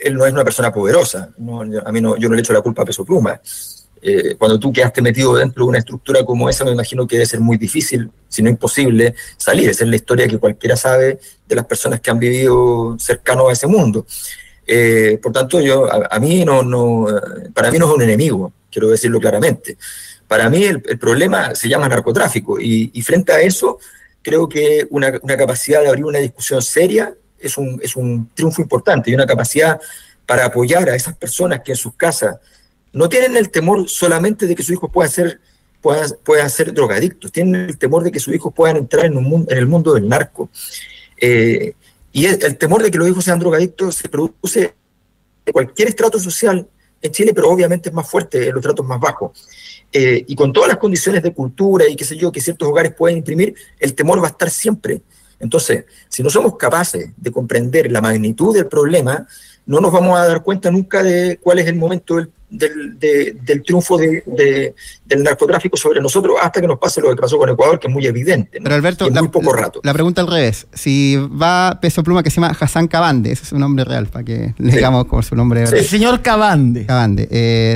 él 0.00 0.14
no 0.14 0.26
es 0.26 0.32
una 0.32 0.44
persona 0.44 0.72
poderosa. 0.72 1.34
a 1.84 1.92
mí 1.92 2.00
no, 2.00 2.16
yo 2.16 2.28
no 2.28 2.34
le 2.34 2.40
echo 2.40 2.52
la 2.52 2.62
culpa 2.62 2.82
a 2.82 2.84
Peso 2.84 3.04
Pluma. 3.04 3.40
Eh, 4.06 4.34
cuando 4.36 4.60
tú 4.60 4.70
quedaste 4.70 5.00
metido 5.00 5.34
dentro 5.34 5.64
de 5.64 5.68
una 5.70 5.78
estructura 5.78 6.22
como 6.26 6.50
esa, 6.50 6.62
me 6.62 6.72
imagino 6.72 7.06
que 7.06 7.16
debe 7.16 7.24
ser 7.24 7.40
muy 7.40 7.56
difícil, 7.56 8.10
si 8.28 8.42
no 8.42 8.50
imposible, 8.50 9.14
salir. 9.38 9.70
Esa 9.70 9.84
es 9.84 9.90
la 9.90 9.96
historia 9.96 10.28
que 10.28 10.38
cualquiera 10.38 10.76
sabe 10.76 11.18
de 11.48 11.54
las 11.54 11.64
personas 11.64 12.00
que 12.00 12.10
han 12.10 12.18
vivido 12.18 12.96
cercano 12.98 13.48
a 13.48 13.52
ese 13.54 13.66
mundo. 13.66 14.06
Eh, 14.66 15.18
por 15.22 15.32
tanto, 15.32 15.60
yo, 15.60 15.88
a, 15.92 16.18
mí 16.18 16.44
no, 16.44 16.62
no, 16.62 17.06
para 17.52 17.70
mí 17.70 17.78
no 17.78 17.86
es 17.86 17.94
un 17.94 18.02
enemigo, 18.02 18.52
quiero 18.70 18.88
decirlo 18.88 19.20
claramente. 19.20 19.76
Para 20.26 20.48
mí 20.48 20.64
el, 20.64 20.80
problema 20.80 21.54
se 21.54 21.68
llama 21.68 21.88
narcotráfico 21.88 22.58
y, 22.60 23.02
frente 23.02 23.32
a 23.32 23.40
eso 23.40 23.78
creo 24.22 24.48
que 24.48 24.86
una, 24.90 25.12
capacidad 25.20 25.82
de 25.82 25.88
abrir 25.88 26.06
una 26.06 26.18
discusión 26.18 26.62
seria 26.62 27.14
es 27.38 27.58
un, 27.58 27.78
es 27.82 27.94
un 27.94 28.30
triunfo 28.34 28.62
importante 28.62 29.10
y 29.10 29.14
una 29.14 29.26
capacidad 29.26 29.78
para 30.24 30.46
apoyar 30.46 30.88
a 30.88 30.96
esas 30.96 31.14
personas 31.14 31.60
que 31.60 31.72
en 31.72 31.76
sus 31.76 31.94
casas 31.94 32.38
no 32.92 33.08
tienen 33.08 33.36
el 33.36 33.50
temor 33.50 33.88
solamente 33.88 34.46
de 34.46 34.54
que 34.54 34.62
sus 34.62 34.74
hijos 34.76 34.90
puedan 34.90 35.10
ser, 35.10 35.40
puedan, 35.82 36.08
puedan 36.24 36.48
ser 36.48 36.72
drogadictos, 36.72 37.30
tienen 37.30 37.66
el 37.66 37.76
temor 37.76 38.02
de 38.02 38.10
que 38.10 38.20
sus 38.20 38.34
hijos 38.34 38.54
puedan 38.54 38.78
entrar 38.78 39.04
en, 39.04 39.18
un 39.18 39.46
en 39.48 39.58
el 39.58 39.66
mundo 39.66 39.92
del 39.92 40.08
narco. 40.08 40.48
Eh, 41.20 41.74
y 42.14 42.26
el, 42.26 42.56
temor 42.56 42.80
de 42.80 42.92
que 42.92 42.98
los 42.98 43.08
hijos 43.08 43.24
sean 43.24 43.40
drogadictos 43.40 43.96
se 43.96 44.08
produce 44.08 44.72
en 45.44 45.52
cualquier 45.52 45.88
estrato 45.88 46.20
social 46.20 46.64
en 47.02 47.10
Chile, 47.10 47.32
pero 47.34 47.50
obviamente 47.50 47.88
es 47.88 47.94
más 47.94 48.08
fuerte 48.08 48.46
en 48.46 48.54
los 48.54 48.62
tratos 48.62 48.86
más 48.86 49.00
bajos. 49.00 49.32
Eh, 49.92 50.24
y 50.28 50.36
con 50.36 50.52
todas 50.52 50.68
las 50.68 50.78
condiciones 50.78 51.24
de 51.24 51.34
cultura 51.34 51.88
y 51.88 51.96
qué 51.96 52.04
sé 52.04 52.16
yo 52.16 52.30
que 52.30 52.40
ciertos 52.40 52.68
hogares 52.68 52.94
pueden 52.94 53.18
imprimir, 53.18 53.56
el 53.80 53.94
temor 53.94 54.22
va 54.22 54.28
a 54.28 54.30
estar 54.30 54.48
siempre. 54.48 55.02
Entonces, 55.40 55.86
si 56.08 56.22
no 56.22 56.30
somos 56.30 56.56
capaces 56.56 57.10
de 57.16 57.32
comprender 57.32 57.90
la 57.90 58.00
magnitud 58.00 58.54
del 58.54 58.68
problema, 58.68 59.26
no 59.66 59.80
nos 59.80 59.90
vamos 59.90 60.16
a 60.16 60.28
dar 60.28 60.44
cuenta 60.44 60.70
nunca 60.70 61.02
de 61.02 61.40
cuál 61.42 61.58
es 61.58 61.66
el 61.66 61.74
momento 61.74 62.14
del, 62.14 62.30
del, 62.54 63.62
triunfo 63.64 63.98
del 63.98 65.22
narcotráfico 65.22 65.76
sobre 65.76 66.00
nosotros 66.00 66.36
hasta 66.40 66.60
que 66.60 66.66
nos 66.66 66.78
pase 66.78 67.00
lo 67.00 67.10
que 67.10 67.16
pasó 67.16 67.38
con 67.38 67.48
Ecuador, 67.48 67.78
que 67.78 67.88
es 67.88 67.92
muy 67.92 68.06
evidente. 68.06 68.60
Pero 68.62 68.74
Alberto, 68.74 69.10
la, 69.10 69.22
poco 69.24 69.52
rato. 69.52 69.80
La 69.82 69.92
pregunta 69.92 70.22
al 70.22 70.28
revés. 70.28 70.66
Si 70.72 71.16
va 71.16 71.78
Peso 71.80 72.02
Pluma 72.02 72.22
que 72.22 72.30
se 72.30 72.36
llama 72.36 72.56
Hassan 72.58 72.88
Cabande, 72.88 73.32
ese 73.32 73.44
es 73.44 73.52
un 73.52 73.60
nombre 73.60 73.84
real, 73.84 74.06
para 74.06 74.24
que 74.24 74.54
le 74.58 74.74
digamos 74.74 75.06
como 75.06 75.22
su 75.22 75.34
nombre. 75.34 75.64
El 75.64 75.84
señor 75.84 76.22
Cabande. 76.22 76.86
Cabande, 76.86 77.26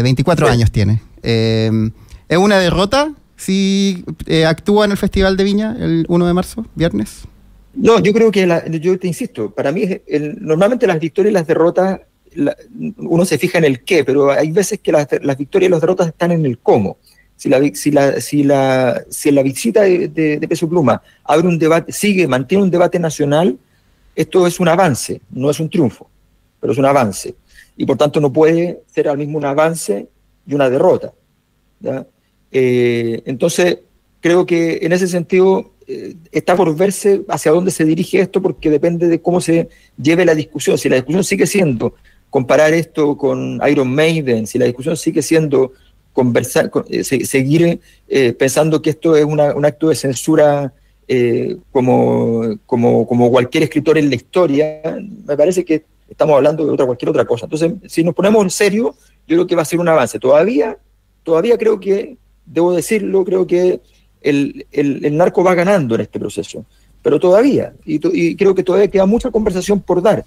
24 0.03 0.47
eh, 0.47 0.51
años 0.51 0.71
tiene. 0.71 1.03
Eh, 1.23 1.91
¿Es 2.29 2.39
una 2.39 2.59
derrota 2.59 3.13
si 3.37 4.05
eh, 4.27 4.45
actúa 4.45 4.85
en 4.85 4.93
el 4.93 4.97
Festival 4.97 5.37
de 5.37 5.45
Viña 5.45 5.77
el 5.79 6.05
1 6.09 6.27
de 6.27 6.33
marzo, 6.33 6.67
viernes? 6.75 7.23
No, 7.75 8.01
yo 8.01 8.13
creo 8.13 8.31
que, 8.31 8.47
yo 8.81 8.99
te 8.99 9.07
insisto, 9.07 9.51
para 9.51 9.71
mí 9.71 9.87
normalmente 10.41 10.87
las 10.87 10.99
victorias 10.99 11.31
y 11.31 11.35
las 11.35 11.47
derrotas 11.47 12.01
uno 12.99 13.25
se 13.25 13.39
fija 13.39 13.59
en 13.59 13.65
el 13.65 13.85
qué, 13.85 14.05
pero 14.05 14.31
hay 14.31 14.51
veces 14.53 14.81
que 14.81 14.93
las, 14.93 15.09
victorias 15.39 15.69
y 15.69 15.73
las 15.73 15.81
derrotas 15.81 16.09
están 16.09 16.33
en 16.33 16.45
el 16.45 16.59
cómo. 16.59 16.99
Si 17.37 17.49
la, 17.49 17.61
si 17.75 17.91
la, 17.91 18.21
si 18.21 18.43
la, 18.43 19.05
si 19.09 19.31
la 19.31 19.43
visita 19.43 19.83
de, 19.83 20.47
Peso 20.49 20.69
Pluma 20.69 21.03
abre 21.25 21.47
un 21.47 21.59
debate, 21.59 21.93
sigue, 21.93 22.27
mantiene 22.27 22.65
un 22.65 22.71
debate 22.71 22.99
nacional, 22.99 23.59
esto 24.17 24.47
es 24.47 24.59
un 24.59 24.69
avance, 24.69 25.21
no 25.31 25.49
es 25.49 25.61
un 25.61 25.71
triunfo, 25.71 26.11
pero 26.61 26.73
es 26.73 26.79
un 26.79 26.87
avance. 26.87 27.35
Y 27.77 27.87
por 27.87 27.97
tanto 27.97 28.21
no 28.21 28.33
puede 28.33 28.83
ser 28.87 29.09
al 29.09 29.19
mismo 29.19 29.39
un 29.39 29.45
avance 29.45 30.09
y 30.47 30.55
una 30.55 30.69
derrota. 30.69 31.13
Eh, 32.51 33.23
entonces, 33.27 33.79
creo 34.21 34.45
que 34.47 34.81
en 34.83 34.93
ese 34.93 35.07
sentido 35.07 35.75
eh, 35.87 36.17
está 36.33 36.55
por 36.55 36.75
verse 36.77 37.23
hacia 37.29 37.51
dónde 37.51 37.71
se 37.71 37.85
dirige 37.85 38.21
esto, 38.21 38.43
porque 38.43 38.69
depende 38.69 39.09
de 39.09 39.23
cómo 39.23 39.41
se 39.41 39.69
lleve 39.97 40.25
la 40.25 40.35
discusión. 40.35 40.77
Si 40.77 40.89
la 40.89 40.97
discusión 40.97 41.25
sigue 41.25 41.47
siendo 41.47 41.95
comparar 42.31 42.73
esto 42.75 43.17
con 43.17 43.61
Iron 43.69 43.95
Maiden, 43.95 44.47
si 44.47 44.59
la 44.59 44.67
discusión 44.67 44.97
sigue 44.97 45.23
siendo 45.23 45.73
conversar, 46.13 46.71
eh, 46.89 47.05
seguir 47.05 47.81
eh, 48.09 48.33
pensando 48.33 48.83
que 48.83 48.91
esto 48.91 49.17
es 49.17 49.25
un 49.25 49.41
acto 49.41 49.89
de 49.89 49.95
censura 49.95 50.73
eh, 51.07 51.57
como, 51.71 52.59
como, 52.67 53.31
cualquier 53.31 53.63
escritor 53.63 53.97
en 53.97 54.11
la 54.11 54.17
historia, 54.17 54.99
me 55.25 55.37
parece 55.37 55.65
que 55.65 55.85
estamos 56.09 56.37
hablando 56.37 56.67
de 56.67 56.73
otra, 56.73 56.87
cualquier 56.87 57.11
otra 57.11 57.25
cosa. 57.25 57.47
Entonces, 57.47 57.73
si 57.87 58.03
nos 58.03 58.15
ponemos 58.15 58.43
en 58.43 58.51
serio, 58.51 58.95
yo 59.27 59.37
creo 59.37 59.47
que 59.47 59.55
va 59.55 59.63
a 59.63 59.65
ser 59.65 59.79
un 59.79 59.89
avance. 59.89 60.19
Todavía, 60.19 60.77
todavía 61.23 61.57
creo 61.57 61.79
que, 61.79 62.17
debo 62.45 62.75
decirlo, 62.75 63.25
creo 63.25 63.47
que 63.47 63.81
el, 64.21 64.67
el, 64.73 65.17
narco 65.17 65.45
va 65.45 65.55
ganando 65.55 65.95
en 65.95 66.01
este 66.03 66.19
proceso, 66.19 66.65
pero 67.01 67.21
todavía, 67.21 67.73
y 67.85 68.37
creo 68.37 68.55
que 68.55 68.65
todavía 68.65 68.91
queda 68.91 69.07
mucha 69.07 69.31
conversación 69.31 69.81
por 69.81 70.03
dar. 70.03 70.25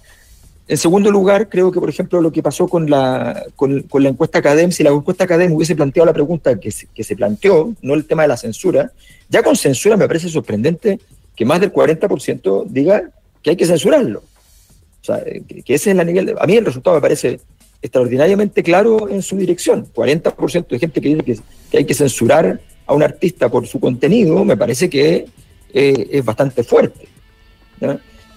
En 0.68 0.76
segundo 0.76 1.10
lugar, 1.10 1.48
creo 1.48 1.72
que, 1.72 1.80
por 1.80 1.88
ejemplo, 1.88 2.20
lo 2.20 2.30
que 2.30 2.42
pasó 2.42 2.68
con 2.68 2.88
la, 2.88 3.44
encuesta 3.90 4.38
Academ, 4.38 4.70
si 4.70 4.82
la 4.82 4.90
encuesta 4.90 5.24
Academ 5.24 5.52
hubiese 5.52 5.74
planteado 5.74 6.06
la 6.06 6.12
pregunta 6.12 6.58
que 6.58 6.70
se, 6.70 7.16
planteó, 7.16 7.74
no 7.82 7.94
el 7.94 8.04
tema 8.04 8.22
de 8.22 8.28
la 8.28 8.36
censura, 8.36 8.92
ya 9.28 9.42
con 9.42 9.56
censura 9.56 9.96
me 9.96 10.06
parece 10.06 10.28
sorprendente 10.28 11.00
que 11.34 11.44
más 11.44 11.60
del 11.60 11.72
40% 11.72 12.66
diga 12.68 13.02
que 13.42 13.50
hay 13.50 13.56
que 13.56 13.66
censurarlo. 13.66 14.20
O 14.20 15.04
sea, 15.04 15.20
que 15.24 15.74
ese 15.74 15.90
es 15.90 15.98
el 15.98 16.06
nivel. 16.06 16.36
a 16.38 16.46
mí 16.46 16.56
el 16.56 16.64
resultado 16.64 16.94
me 16.94 17.02
parece 17.02 17.40
extraordinariamente 17.82 18.62
claro 18.62 19.08
en 19.08 19.20
su 19.20 19.36
dirección. 19.36 19.88
40% 19.92 20.68
de 20.68 20.78
gente 20.78 21.00
que 21.00 21.08
dice 21.08 21.42
que, 21.70 21.78
hay 21.78 21.84
que 21.84 21.94
censurar 21.94 22.60
a 22.86 22.94
un 22.94 23.02
artista 23.02 23.48
por 23.48 23.66
su 23.66 23.80
contenido, 23.80 24.44
me 24.44 24.56
parece 24.56 24.88
que 24.88 25.26
eh, 25.74 26.08
es 26.12 26.24
bastante 26.24 26.62
fuerte. 26.62 27.08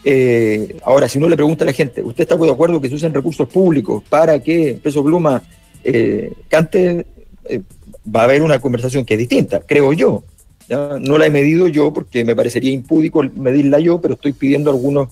Eh, 0.07 0.77
ahora, 0.83 1.09
si 1.09 1.17
uno 1.17 1.27
le 1.27 1.35
pregunta 1.35 1.63
a 1.63 1.67
la 1.67 1.73
gente, 1.73 2.03
¿usted 2.03 2.21
está 2.21 2.37
de 2.37 2.51
acuerdo 2.51 2.79
que 2.79 2.89
se 2.89 2.95
usen 2.95 3.11
recursos 3.11 3.49
públicos 3.49 4.03
para 4.07 4.39
que 4.39 4.79
Peso 4.81 5.03
Pluma 5.03 5.41
eh, 5.83 6.31
cante? 6.47 7.07
Eh, 7.45 7.61
va 8.15 8.21
a 8.21 8.23
haber 8.25 8.43
una 8.43 8.59
conversación 8.59 9.03
que 9.03 9.15
es 9.15 9.19
distinta, 9.19 9.61
creo 9.61 9.91
yo. 9.93 10.23
No 10.69 11.17
la 11.17 11.25
he 11.25 11.29
medido 11.29 11.67
yo 11.67 11.91
porque 11.91 12.23
me 12.23 12.35
parecería 12.35 12.71
impúdico 12.71 13.23
medirla 13.35 13.79
yo, 13.79 13.99
pero 13.99 14.13
estoy 14.13 14.33
pidiendo 14.33 14.69
a 14.69 14.73
algunos 14.73 15.09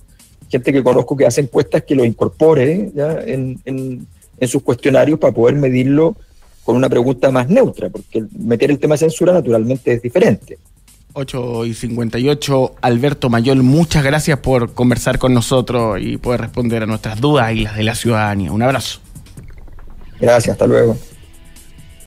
gente 0.49 0.71
que 0.71 0.83
conozco 0.83 1.17
que 1.17 1.25
hace 1.25 1.41
encuestas 1.41 1.83
que 1.83 1.95
lo 1.95 2.05
incorpore 2.05 2.91
En, 3.25 3.59
en 3.65 4.47
sus 4.47 4.61
cuestionarios 4.61 5.17
para 5.19 5.33
poder 5.33 5.55
medirlo 5.55 6.15
con 6.63 6.75
una 6.75 6.89
pregunta 6.89 7.31
más 7.31 7.49
neutra, 7.49 7.89
porque 7.89 8.23
meter 8.37 8.71
el 8.71 8.79
tema 8.79 8.93
de 8.95 8.99
censura 8.99 9.33
naturalmente 9.33 9.93
es 9.93 10.01
diferente. 10.01 10.57
8 11.13 11.65
y 11.65 11.73
58, 11.73 12.75
Alberto 12.81 13.29
Mayol, 13.29 13.61
muchas 13.61 14.03
gracias 14.03 14.39
por 14.39 14.73
conversar 14.73 15.19
con 15.19 15.33
nosotros 15.33 15.99
y 16.01 16.17
poder 16.17 16.41
responder 16.41 16.83
a 16.83 16.85
nuestras 16.87 17.21
dudas 17.21 17.51
y 17.53 17.61
las 17.61 17.75
de 17.75 17.83
la 17.83 17.95
ciudadanía. 17.95 18.51
Un 18.51 18.63
abrazo. 18.63 18.99
Gracias, 20.19 20.53
hasta 20.53 20.65
luego. 20.65 20.97